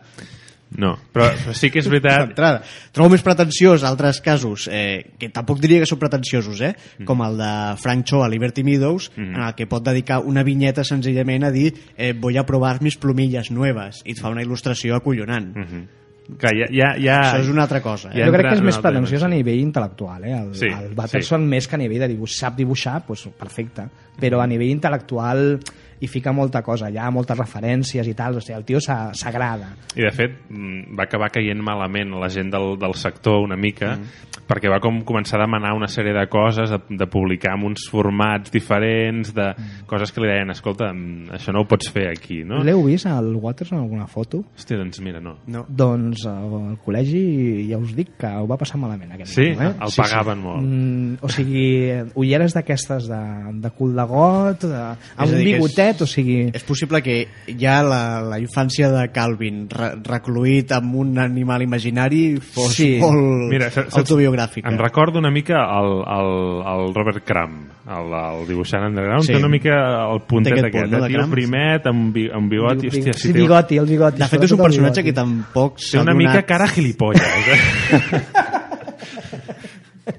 [0.76, 2.26] No, però, però sí que és veritat...
[2.28, 2.62] D'entrada.
[2.92, 6.74] Trobo més pretensiós altres casos, eh, que tampoc diria que són pretensiosos, eh?
[7.00, 7.06] Mm.
[7.08, 10.84] com el de Frank Cho a Liberty Meadows, en el que pot dedicar una vinyeta
[10.84, 15.00] senzillament a dir eh, voy a probar mis plumillas nuevas, i et fa una il·lustració
[15.00, 15.56] acollonant.
[15.56, 15.88] Mhm.
[16.28, 17.18] Clar, ja, ja, ja...
[17.24, 18.10] Això és una altra cosa.
[18.12, 18.26] Ja Eh?
[18.28, 20.26] jo crec que és més pretensiós a nivell intel·lectual.
[20.28, 20.34] Eh?
[20.36, 23.88] El, Sí, el Batterson, més que a nivell de dibuix, sap dibuixar, doncs, perfecte.
[24.20, 25.62] Però a nivell intel·lectual
[26.00, 29.72] hi fica molta cosa, ha moltes referències i tal, o sigui, el tio s'a- s'agrada.
[29.96, 33.96] I de fet mm, va acabar caient malament la gent del, del sector una mica
[33.98, 34.04] Mm.
[34.48, 37.88] perquè va com començar a demanar una sèrie de coses de, de publicar en uns
[37.90, 39.48] formats diferents de
[39.88, 42.62] coses que li deien escolta, mm, això no ho pots fer aquí no?
[42.64, 44.44] L'heu vist al Watterson en alguna foto?
[44.56, 45.66] Hòstia, doncs mira, no No.
[45.68, 49.50] Doncs eh, al col·legi ja us dic que ho va passar malament aquest Sí?
[49.56, 49.76] nano, eh?
[49.88, 50.64] El pagaven molt.
[50.64, 53.22] Mm, o sigui, ulleres d'aquestes de,
[53.64, 54.84] de cul de got, de,
[55.18, 55.58] amb un dir,
[55.88, 56.52] bigotet, o sigui...
[56.54, 57.28] És possible que
[57.60, 62.98] ja la, la infància de Calvin re recluït amb un animal imaginari fos Sí.
[63.02, 64.70] molt Mira, saps- autobiogràfica.
[64.70, 66.32] em recordo una mica el, el,
[66.74, 69.34] el Robert Crumb el, el dibuixant underground Sí.
[69.34, 69.78] té una mica
[70.12, 73.14] el puntet Té aquest aquest, punt, no, de tio primet amb, bi, amb bigoti, hòstia,
[73.14, 74.20] sí, si té, bigoti, el bigoti.
[74.22, 78.22] De fet, és un personatge que tampoc té una mica cara gilipolles eh?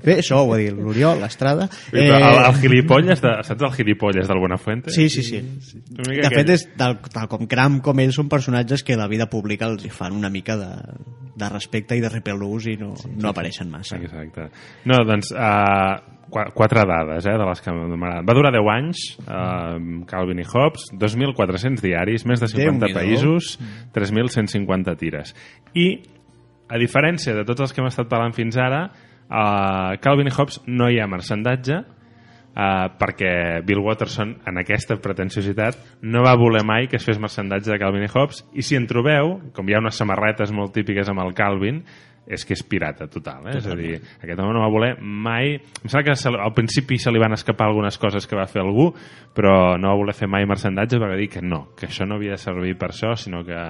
[0.05, 1.69] Bé, això ho va dir l'Oriol, l'Estrada.
[1.93, 2.07] Eh...
[2.07, 4.93] El, el gilipolles, de, saps el gilipolles del Buenafuente?
[4.95, 5.41] Sí, sí, sí.
[5.99, 9.29] Mica De fet, és, tal, tal com Cram com ells són personatges que la vida
[9.31, 10.71] pública els hi fan una mica de,
[11.39, 13.99] de respecte i de repelús i no, no apareixen massa.
[14.03, 14.49] Exacte.
[14.89, 18.27] No, doncs, uh, quatre dades eh, de les que m'agraden.
[18.29, 19.79] Va durar 10 anys, uh,
[20.11, 22.99] Calvin i Hobbes, 2.400 diaris, més de 50 Déu-n'hi-do.
[22.99, 23.57] països,
[23.97, 25.35] 3.150 tires.
[25.79, 25.89] I,
[26.69, 28.89] a diferència de tots els que hem estat parlant fins ara,
[29.29, 31.85] a Calvin Hobbes no hi ha mercendatge,
[32.59, 35.77] Uh, perquè Bill Watterson en aquesta pretensiositat
[36.11, 38.89] no va voler mai que es fes mercendatge de Calvin i Hobbes i si en
[38.91, 41.85] trobeu, com hi ha unes samarretes molt típiques amb el Calvin
[42.27, 43.57] és que és pirata total, eh?
[43.61, 46.99] és a dir aquest home no va voler mai em sembla que se, al principi
[46.99, 48.91] se li van escapar algunes coses que va fer algú
[49.37, 52.35] però no va voler fer mai mercendatge va dir que no, que això no havia
[52.35, 53.63] de servir per això sinó que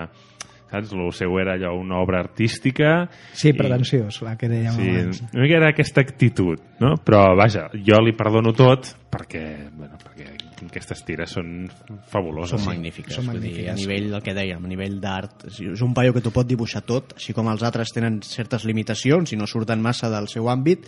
[0.70, 0.92] saps?
[0.92, 5.22] el seu era allò una obra artística Sí, i- pretensiós, la que dèiem Sí, abans.
[5.32, 6.94] una mica era aquesta actitud, no?
[7.04, 10.28] Però, vaja, jo li perdono tot perquè, bueno, perquè
[10.66, 11.68] aquestes tires són
[12.10, 12.58] fabuloses.
[12.58, 13.14] Són magnífiques.
[13.14, 13.80] són Vull dir, a magnífiques.
[13.80, 17.14] nivell del que dèiem, a nivell d'art, és un paio que t'ho pot dibuixar tot,
[17.16, 20.86] així com els altres tenen certes limitacions i no surten massa del seu àmbit.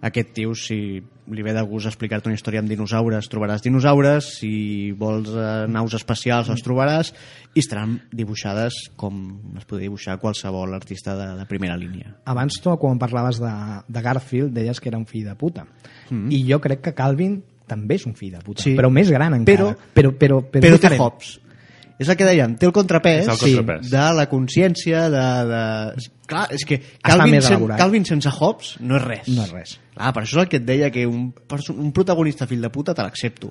[0.00, 4.92] Aquest tio, si li ve de gust explicar-te una història amb dinosaures, trobaràs dinosaures, si
[4.96, 7.12] vols eh, naus espacials les trobaràs,
[7.54, 9.20] i estaran dibuixades com
[9.58, 12.14] es podria dibuixar qualsevol artista de, de primera línia.
[12.24, 13.52] Abans tu, quan parlaves de,
[13.88, 15.66] de Garfield, deies que era un fill de puta.
[16.08, 18.64] I jo crec que Calvin també és un fill de puta, Mm.
[18.64, 18.76] Sí.
[18.78, 19.68] però més gran encara.
[19.68, 20.96] Però- però, però, però, Però té.
[20.98, 21.38] Hobbes.
[21.98, 23.88] És el que dèiem, té el contrapès, el contrapès.
[23.90, 26.08] de la consciència, de, de...
[26.30, 27.64] Clar, és que Calvin, més sen.
[27.76, 29.28] Calvin sense Hobbes no és res.
[29.34, 29.72] No és res.
[29.96, 31.32] Clar, per això és el que et deia que un,
[31.74, 33.50] un protagonista fill de puta te l'accepto.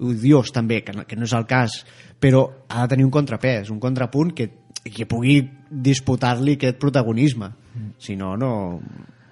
[0.00, 1.84] Odiós també, que no, que no és el cas,
[2.18, 4.48] però ha de tenir un contrapès, un contrapunt que,
[4.82, 5.36] que pugui
[5.70, 7.52] disputar-li aquest protagonisme.
[8.02, 8.80] Si no, no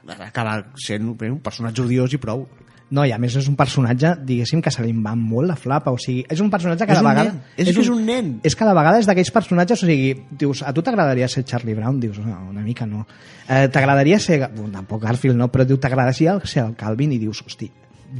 [0.07, 2.47] acaba sent un personatge odiós i prou.
[2.93, 5.95] No, i a més és un personatge, diguéssim, que se li va molt la flapa,
[5.95, 7.31] o sigui, és un personatge que És a la un vegada...
[7.33, 8.33] nen, és que és un nen.
[8.45, 10.11] És que a la vegada és d'aquells personatges, o sigui,
[10.43, 12.03] dius, a tu t'agradaria ser Charlie Brown?
[12.03, 13.07] Dius, no, una mica no.
[13.49, 17.41] Eh, t'agradaria ser, bueno, tampoc Garfield no, però diu, t'agradaria ser el Calvin i dius,
[17.47, 17.71] hosti,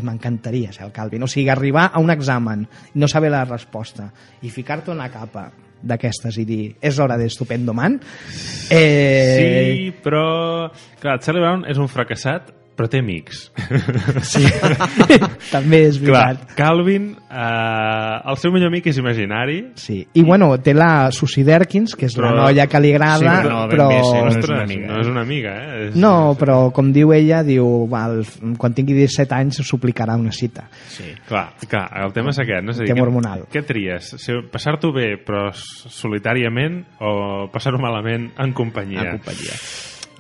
[0.01, 1.23] m'encantaria ser el Calvin.
[1.23, 2.65] O sigui, arribar a un examen,
[2.95, 4.09] no saber la resposta
[4.41, 5.51] i ficar-te una capa
[5.83, 8.01] d'aquestes i dir, és hora d'estupendo man.
[8.71, 10.71] Eh, Sí, però...
[11.03, 13.51] Clar, Charlie Brown és un fracassat, però té amics.
[14.33, 14.43] sí.
[15.53, 16.55] també és Clar, veritat.
[16.57, 20.01] Calvin, eh, el seu millor amic és imaginari, Sí.
[20.15, 23.27] I bueno, té la Susie Derkins, que és Però- la noia que li agrada, Sí,
[23.27, 23.89] però no, però...
[23.89, 25.01] bé, sí, no és una amiga, no eh?
[25.01, 25.89] és una amiga, eh?
[25.89, 28.23] És, No, però com diu ella, diu, val,
[28.59, 30.69] quan tingui 17 anys suplicarà una cita.
[30.89, 31.11] Sí.
[31.29, 32.65] Clar, clar, el tema és aquest.
[32.65, 32.73] No?
[32.73, 33.47] És a dir, què- hormonal.
[33.53, 34.15] Què tries?
[34.19, 39.03] Si- Passar-t'ho bé, però solitàriament, o passar-ho malament en companyia?
[39.03, 39.57] En companyia.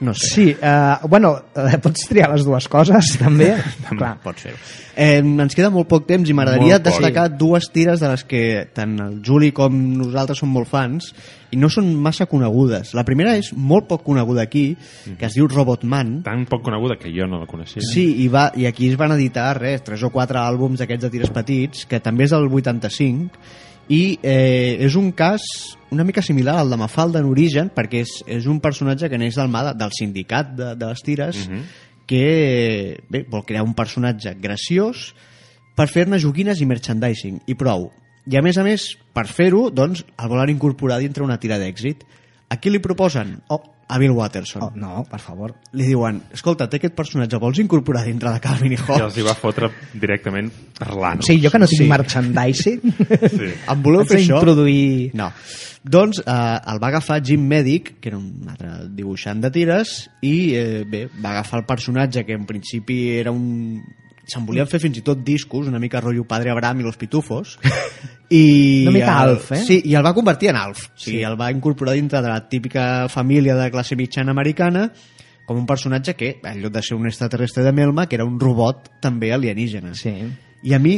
[0.02, 0.28] No sé.
[0.34, 3.52] Sí, eh, bueno, eh, pots triar les dues coses, també.
[3.88, 4.16] Clar.
[4.24, 4.58] Pots fer-ho.
[4.92, 8.42] Eh, ens queda molt poc temps i m'agradaria destacar dues tires de les que
[8.74, 9.72] tant el Juli com
[10.02, 11.12] nosaltres som molt fans
[11.52, 12.92] i no són massa conegudes.
[12.98, 14.66] La primera és molt poc coneguda aquí,
[15.06, 16.18] que es diu Robotman.
[16.26, 17.84] Tan poc coneguda que jo no la coneixia.
[17.86, 21.12] Sí, i, va, i aquí es van editar res, tres o quatre àlbums d'aquests de
[21.14, 23.42] tires petits, que també és del 85,
[23.88, 25.42] i eh, és un cas
[25.92, 29.34] una mica similar al de Mafalda en origen, perquè és, és un personatge que neix
[29.36, 31.42] del, mà de- del sindicat de, de les tires,
[32.06, 35.12] que bé, vol crear un personatge graciós
[35.76, 37.90] per fer-ne joguines i merchandising, i prou.
[38.26, 42.04] I a més a més, per fer-ho, doncs, el volen incorporar dintre una tira d'èxit.
[42.52, 43.38] A qui li proposen?
[43.54, 45.54] Oh, a Bill Watterson Oh, no, per favor.
[45.76, 49.02] li diuen, escolta, té aquest personatge, vols incorporar dintre de Calvin i I Hobbes?
[49.08, 51.22] els hi va fotre directament parlant.
[51.24, 51.88] Sigui, jo que no tinc Sí.
[51.88, 52.80] merchandising,
[53.38, 53.50] Sí.
[53.72, 54.36] Em voleu fer això?
[54.40, 55.10] d'introduir...
[55.18, 55.30] No.
[55.82, 60.34] Doncs eh, el va agafar Jim Medic, que era un altre dibuixant de tires, i
[60.54, 63.80] eh, bé, va agafar el personatge que en principi era un...
[64.24, 67.58] Se'n volien fer fins i tot discos, una mica rotllo Padre Abraham i los Pitufos.
[68.30, 69.62] I, Una mica el- Alf, eh?
[69.66, 70.86] Sí, i el va convertir en Alf.
[70.94, 74.86] O sigui, el va incorporar dintre de la típica família de classe mitjana americana
[75.44, 78.38] com un personatge que, en lloc de ser un extraterrestre de Melma, que era un
[78.40, 79.92] robot també alienígena.
[79.98, 80.14] Sí.
[80.62, 80.94] I a mi,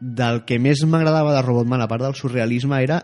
[0.00, 3.00] del que més m'agradava de Robotman, a part del surrealisme, era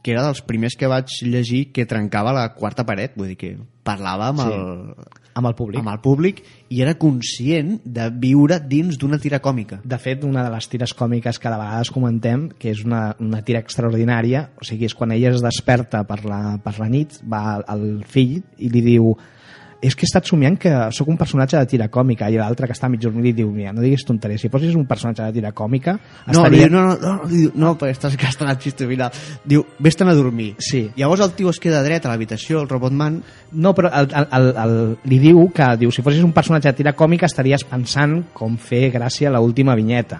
[0.00, 3.56] que era dels primers que vaig llegir que trencava la quarta paret, vull dir que
[3.82, 4.54] parlava amb, Sí.
[4.54, 4.94] el,
[5.38, 5.80] Amb el públic.
[5.80, 6.42] amb el públic
[6.74, 9.80] i era conscient de viure dins d'una tira còmica.
[9.84, 13.42] De fet, una de les tires còmiques que de vegades comentem, que és una, una
[13.46, 17.60] tira extraordinària, o sigui, és quan ella es desperta per la, per la nit, va
[17.62, 19.14] al fill i li diu
[19.80, 22.74] és que he estat somiant que sóc un personatge de tira còmica i l'altre que
[22.74, 25.52] està mig dormint i diu, mira, no diguis tonteries, si fossis un personatge de tira
[25.54, 25.92] còmica
[26.26, 26.66] No, estaria...
[26.68, 29.12] no, no, no, no, diu, no, perquè estàs gastant el xiste final.
[29.46, 30.56] Diu, vés-te'n a dormir.
[30.58, 30.88] Sí.
[30.98, 33.20] Llavors el tio es queda dret a l'habitació, el Robotman,
[33.52, 34.74] No, però el, el, el, el,
[35.08, 38.88] li diu que diu, si fossis un personatge de tira còmica estaries pensant com fer
[38.92, 40.18] gràcia a l'última vinyeta.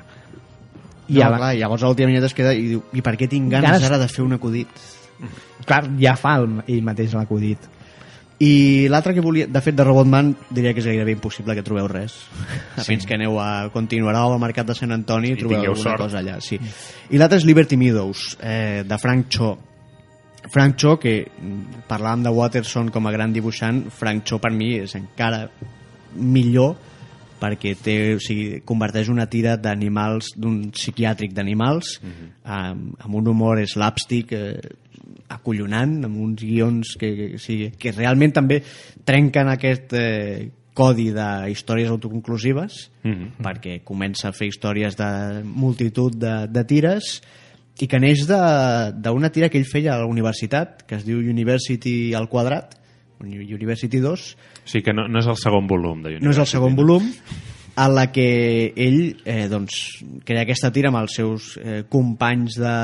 [1.08, 3.50] I no, clar, llavors a l'última vinyeta es queda i diu, i per què tinc
[3.50, 4.68] ganes, Ganes- ara de fer un acudit?
[5.66, 7.58] clar, ja fa el, ell mateix l'acudit.
[8.38, 11.88] I l'altre que volia, de fet, de Robotman, diria que és gairebé impossible que trobeu
[11.90, 12.14] res.
[12.76, 12.84] Sí.
[12.92, 16.04] Fins que aneu a continuarà al mercat de Sant Antoni i trobeu alguna sort.
[16.04, 16.36] cosa allà.
[16.44, 16.60] Sí.
[17.10, 19.56] I l'altre és Liberty Meadows, eh, de Frank Cho.
[20.54, 24.76] Frank Cho, que mm, parlàvem de Watterson com a gran dibuixant, Frank Cho per mi
[24.78, 25.48] és encara
[26.14, 26.76] millor
[27.38, 31.98] perquè té, o sigui, converteix una tira d'animals, d'un psiquiàtric d'animals,
[32.44, 34.58] amb, amb un humor slapstick eh,
[35.28, 38.60] acollonant, amb uns guions que, que, sigui, que realment també
[39.08, 40.48] trenquen aquest eh,
[40.78, 43.42] codi de històries autoconclusives, Mhm.
[43.42, 47.20] perquè comença a fer històries de multitud de, de tires
[47.80, 52.12] i que neix d'una tira que ell feia a la universitat, que es diu University
[52.14, 52.74] al quadrat,
[53.20, 56.26] University 2, O sigui que no, no és el segon volum de no és el
[56.28, 57.08] University, segon volum,
[57.78, 62.74] en la que ell eh, doncs, crea aquesta tira amb els seus eh, companys de,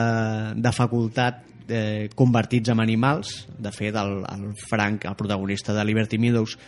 [0.63, 3.47] de facultat eh, convertits en animals.
[3.59, 6.59] De fet, el, el Frank, el protagonista de Liberty Meadows,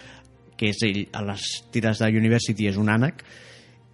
[0.57, 3.23] que és ell a les tires de University, és un ànec,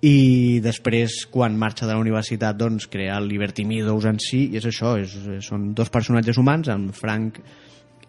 [0.02, 4.58] i després, quan marxa de la universitat, doncs, crea el Liberty Meadows en si, i
[4.58, 5.14] és això, és,
[5.46, 7.38] són dos personatges humans, en Frank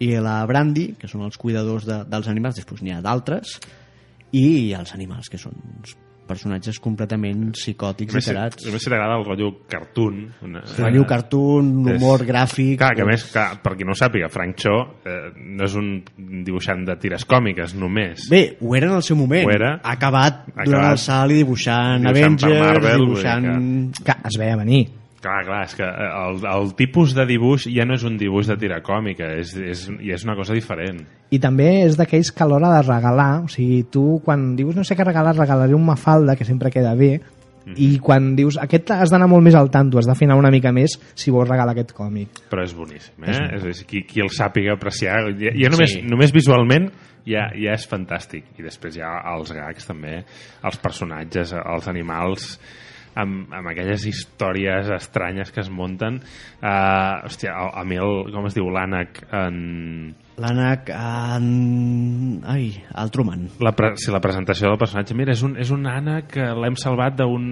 [0.02, 3.60] i la Brandy, que són els cuidadors de, dels animals, després n'hi ha d'altres,
[4.34, 5.54] i els animals, que són
[6.28, 8.66] personatges completament psicòtics i tarats.
[8.66, 10.22] només si t'agrada el rotllo cartoon.
[10.48, 12.78] Una, Rotllo cartoon, és- humor gràfic...
[12.82, 15.76] Clar, que a més, clar, per qui no ho sàpiga, Frank Cho eh, no és
[15.80, 15.92] un
[16.48, 18.30] dibuixant de tires còmiques només.
[18.32, 19.46] Bé, ho era en el seu moment.
[19.48, 19.76] Ho era.
[19.84, 24.04] Ha acabat, donant acabat el salt i dibuixant, dibuixant Avengers, Marvel, dibuixant...
[24.04, 24.84] Que es veia venir.
[25.24, 28.50] Clar, clar, és que eh, el, el tipus de dibuix ja no és un dibuix
[28.52, 31.00] de tira còmica, és, és, i és una cosa diferent.
[31.32, 34.84] I també és d'aquells que a l'hora de regalar, o sigui, tu quan dius no
[34.84, 37.22] sé què regalar, regalaré un Mafalda, que sempre queda bé,
[37.64, 37.76] Mhm.
[37.80, 40.98] i quan dius aquest has d'anar molt més al tanto, has d'afinar una mica més
[41.16, 42.42] si vols regalar aquest còmic.
[42.52, 43.38] Però és boníssim, eh?
[43.56, 46.02] És, és, qui, qui el sàpiga apreciar, ja, ja només, Sí.
[46.04, 46.90] només visualment
[47.26, 48.44] ja, ja és fantàstic.
[48.60, 50.26] I després ja els gags també,
[50.62, 52.60] els personatges, els animals,
[53.20, 56.20] amb, amb aquelles històries estranyes que es munten.
[56.60, 59.58] Uh, hòstia, a, a mi el, com es diu, l'ànec en...
[60.42, 62.42] L'ànec en...
[62.50, 63.44] Ai, el Truman.
[63.62, 66.74] La, pre si la presentació del personatge, mira, és un, és un ànec que l'hem
[66.80, 67.44] salvat d'un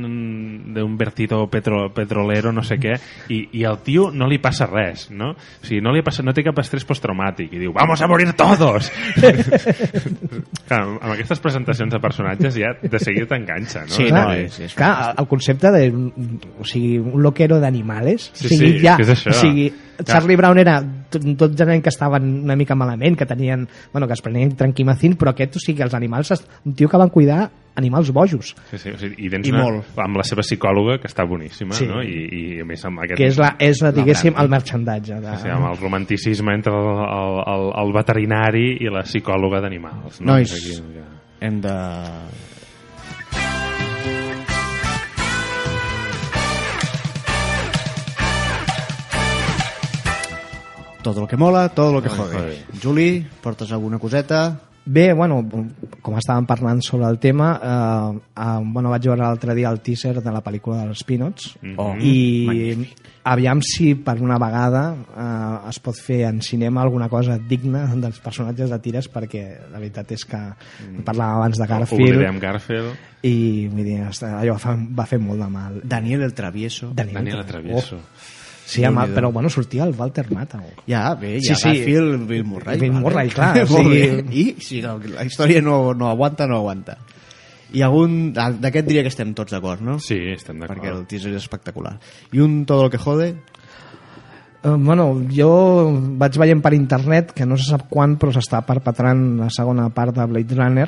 [0.74, 2.96] d'un vertido petro, petrolero, no sé què,
[3.30, 5.34] i, i al tio no li passa res, no?
[5.36, 8.32] O sigui, no li passa, no té cap estrès postraumàtic, i diu, vamos a morir
[8.40, 8.90] todos!
[10.72, 13.94] Clar, amb aquestes presentacions de personatges ja de seguida t'enganxa, no?
[13.94, 18.46] Sí, Clar, no, és- és clar, el concepte de o sigui, un loquero d'animales Sí,
[18.48, 19.30] o sigui, sí, ja, és això.
[19.36, 19.70] o sigui.
[20.04, 24.22] Charlie Brown era tot, gent que estaven una mica malament que tenien, bueno, que es
[24.22, 28.12] prenien tranquimacin però aquest, o sigui, els animals es- un tio que van cuidar animals
[28.12, 29.86] bojos Sí, sí, o sigui, i tens I una, molt.
[29.97, 31.86] amb la seva psicòloga, que està boníssima, Sí.
[31.88, 32.02] no?
[32.04, 32.28] I,
[32.58, 33.18] i a més amb aquest...
[33.18, 35.38] que és, la, és la, diguéssim, el merchandatge de...
[35.39, 40.20] Sí, amb el romanticisme entre el, el, el, el veterinari i la psicòloga d'animals.
[40.22, 40.34] No?
[40.34, 40.52] Nois.
[40.52, 41.08] És aquí, ja.
[41.47, 41.76] Hem de...
[51.02, 52.36] Tot el que mola, tot el que jode.
[52.38, 52.58] jode.
[52.82, 54.60] Juli, portes alguna coseta?
[54.84, 55.43] Bé, bueno,
[56.02, 60.16] com estàvem parlant sobre el tema, eh, eh, bueno, vaig veure l'altre dia el teaser
[60.24, 62.88] de la pel·lícula dels Peanuts Oh, i
[63.30, 68.18] aviam si per una vegada eh, es pot fer en cinema alguna cosa digna dels
[68.26, 70.41] personatges de tires perquè la veritat és que
[71.06, 74.02] parlàvem abans de Garfield Oblidem Garfield, i vull dir,
[74.34, 75.82] allò fa, va fer molt de mal.
[75.86, 76.89] Daniel el Travieso.
[76.95, 78.02] Daniel, Daniel Travieso.
[78.02, 78.39] Oh,
[78.72, 80.63] sí, amb, però bueno, sortia el Walter Matthau.
[80.88, 81.69] Ja, bé, Sí, ja sí.
[81.69, 82.80] Garfield, Bill Murray.
[82.80, 83.03] Bill vale.
[83.03, 84.26] Murray, clar, o sigui-.
[84.32, 86.97] I si no, la història no, no aguanta, no aguanta.
[87.72, 88.34] I algun...
[88.36, 89.97] ah, D'aquest diria que estem tots d'acord, no?
[90.03, 91.07] Sí, estem Perquè el d'acord.
[91.07, 91.93] teaser és espectacular.
[92.36, 93.36] I un Todo lo que jode,
[94.63, 95.47] Eh, bueno, jo
[96.22, 100.13] vaig veient per internet que no se sap quan però s'està perpetrant la segona part
[100.13, 100.86] de Blade Runner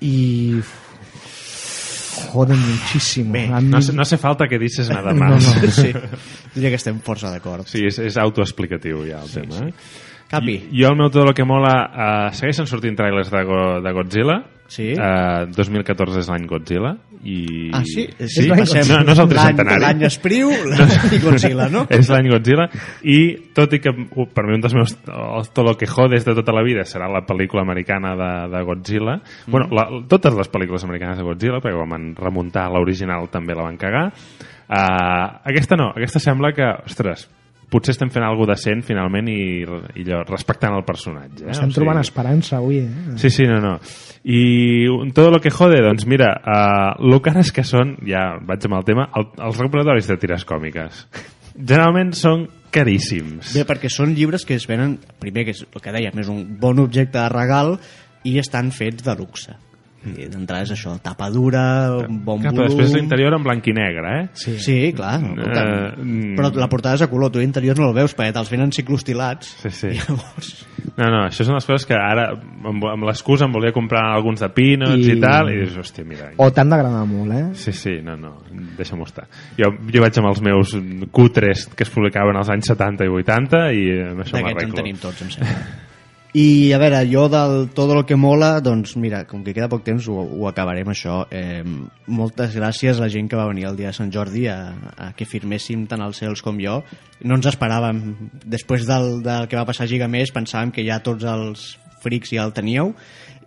[0.00, 0.14] i
[2.32, 5.44] jode muchísimo Bé, A mi- No, hace- no hace falta que dices nada No, más.
[5.62, 5.70] no.
[5.70, 5.92] sí.
[6.54, 7.66] diria que estem força d'acord.
[7.68, 9.68] Sí, és, és autoexplicatiu ja el sí, tema.
[9.68, 9.74] Eh?
[10.32, 10.54] Capi.
[10.72, 13.92] I, jo el meu tot el que mola uh, segueixen sortint trailers de, Go, de
[13.92, 14.40] Godzilla
[14.72, 14.94] Sí.
[14.96, 16.94] uh, 2014 és l'any Godzilla
[17.28, 17.68] I...
[17.76, 18.06] Ah, sí?
[18.24, 18.46] sí?
[18.48, 19.82] Passem No, no és el tricentenari.
[19.84, 20.48] L'any Espriu
[21.18, 21.82] i Godzilla, no?
[21.92, 22.70] és l'any Godzilla
[23.04, 23.18] i
[23.52, 26.56] tot i que uh, per mi un dels meus tot el que jodes de tota
[26.56, 29.52] la vida serà la pel·lícula americana de, de Godzilla mm.
[29.52, 33.68] bueno, la, totes les pel·lícules americanes de Godzilla perquè quan van remuntar l'original també la
[33.68, 37.28] van cagar uh, aquesta no, aquesta sembla que ostres,
[37.72, 41.50] potser estem fent alguna decent finalment i, i allò, respectant el personatge eh?
[41.54, 43.16] Estem O sigui- trobant esperança avui, eh?
[43.16, 43.74] Sí, sí, no, no.
[44.22, 48.76] I todo lo que jode, doncs mira, uh, lo cares que són, ja vaig amb
[48.78, 51.06] el tema, el, els recopilatoris de tires còmiques.
[51.56, 53.50] Generalment són caríssims.
[53.56, 56.44] Bé, perquè són llibres que es venen, primer, que és el que dèiem, és un
[56.60, 57.74] bon objecte de regal
[58.24, 59.56] i estan fets de luxe.
[60.02, 61.62] I D'entrada és això, tapa dura,
[62.08, 62.78] un bon Clar, però volum...
[62.80, 64.24] després l'interior en blanc i negre, eh?
[64.34, 65.20] Sí, sí clar.
[65.22, 66.32] Mm.
[66.38, 69.52] però la portada és a color, tu l'interior no el veus perquè te'ls venen ciclostilats.
[69.62, 69.92] Sí, sí.
[70.00, 70.52] Llavors,
[70.96, 72.24] No, no, això són les coses que ara,
[72.68, 76.04] amb, amb l'excusa, em volia comprar alguns de peanuts i, I- tal, i dius, hòstia,
[76.04, 76.32] mira...
[76.42, 77.44] O t'han d'agradar molt, eh?
[77.62, 78.34] Sí, sí, no, no,
[78.76, 79.28] deixa-m'ho estar.
[79.56, 80.74] Jo, jo vaig amb els meus
[81.14, 84.76] cutres que es publicaven als anys 70 i 80 i amb això d'aquests en m'arreglo.
[84.82, 85.56] tenim tots, em sembla.
[86.32, 89.82] I a veure, jo del tot el que mola, doncs mira, com que queda poc
[89.84, 91.26] temps ho, ho acabarem això.
[91.28, 91.60] Eh,
[92.08, 94.56] moltes gràcies a la gent que va venir el dia de Sant Jordi a,
[94.96, 96.78] a que firméssim tant els cels com jo.
[97.28, 98.00] No ens esperàvem.
[98.48, 101.68] Després del, del que va passar a Gigamés pensàvem que ja tots els
[102.00, 102.94] frics ja el teníeu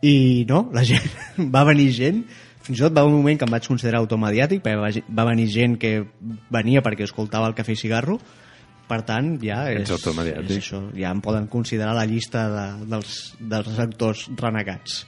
[0.05, 1.09] i no, la gent
[1.55, 2.21] va venir gent
[2.65, 5.49] fins i tot va un moment que em vaig considerar automediàtic perquè va, va venir
[5.53, 5.97] gent que
[6.53, 8.19] venia perquè escoltava el Cafè i Cigarro
[8.87, 13.35] per tant, ja és, és això, ja em poden considerar a la llista de, dels,
[13.39, 15.05] dels actors renegats.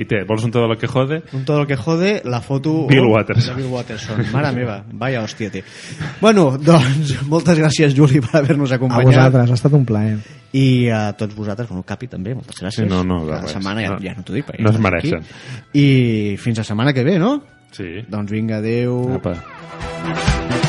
[0.00, 1.18] I té, vols un todo lo que jode?
[1.36, 2.86] Un todo lo que jode, la foto...
[2.88, 3.56] Bill oh, Watterson.
[3.56, 4.22] De Bill Watterson.
[4.32, 5.60] Mare meva, vaya hòstia, té.
[6.22, 9.10] Bueno, doncs, moltes gràcies, Juli, per haver-nos A acompanyat.
[9.10, 10.16] vosaltres, ha estat un plaer.
[10.56, 12.86] I a tots vosaltres, bueno, Capi també, moltes gràcies.
[12.86, 13.52] Sí, no, no, de Cada res.
[13.58, 14.00] setmana ja, No.
[14.00, 15.12] ja no t'ho dic, perquè No ja es estàs aquí.
[15.12, 15.28] mereixen.
[15.74, 17.34] I fins la setmana que ve, no?
[17.72, 17.90] Sí.
[18.08, 19.16] Doncs vinga, adeu.
[19.20, 20.59] Apa.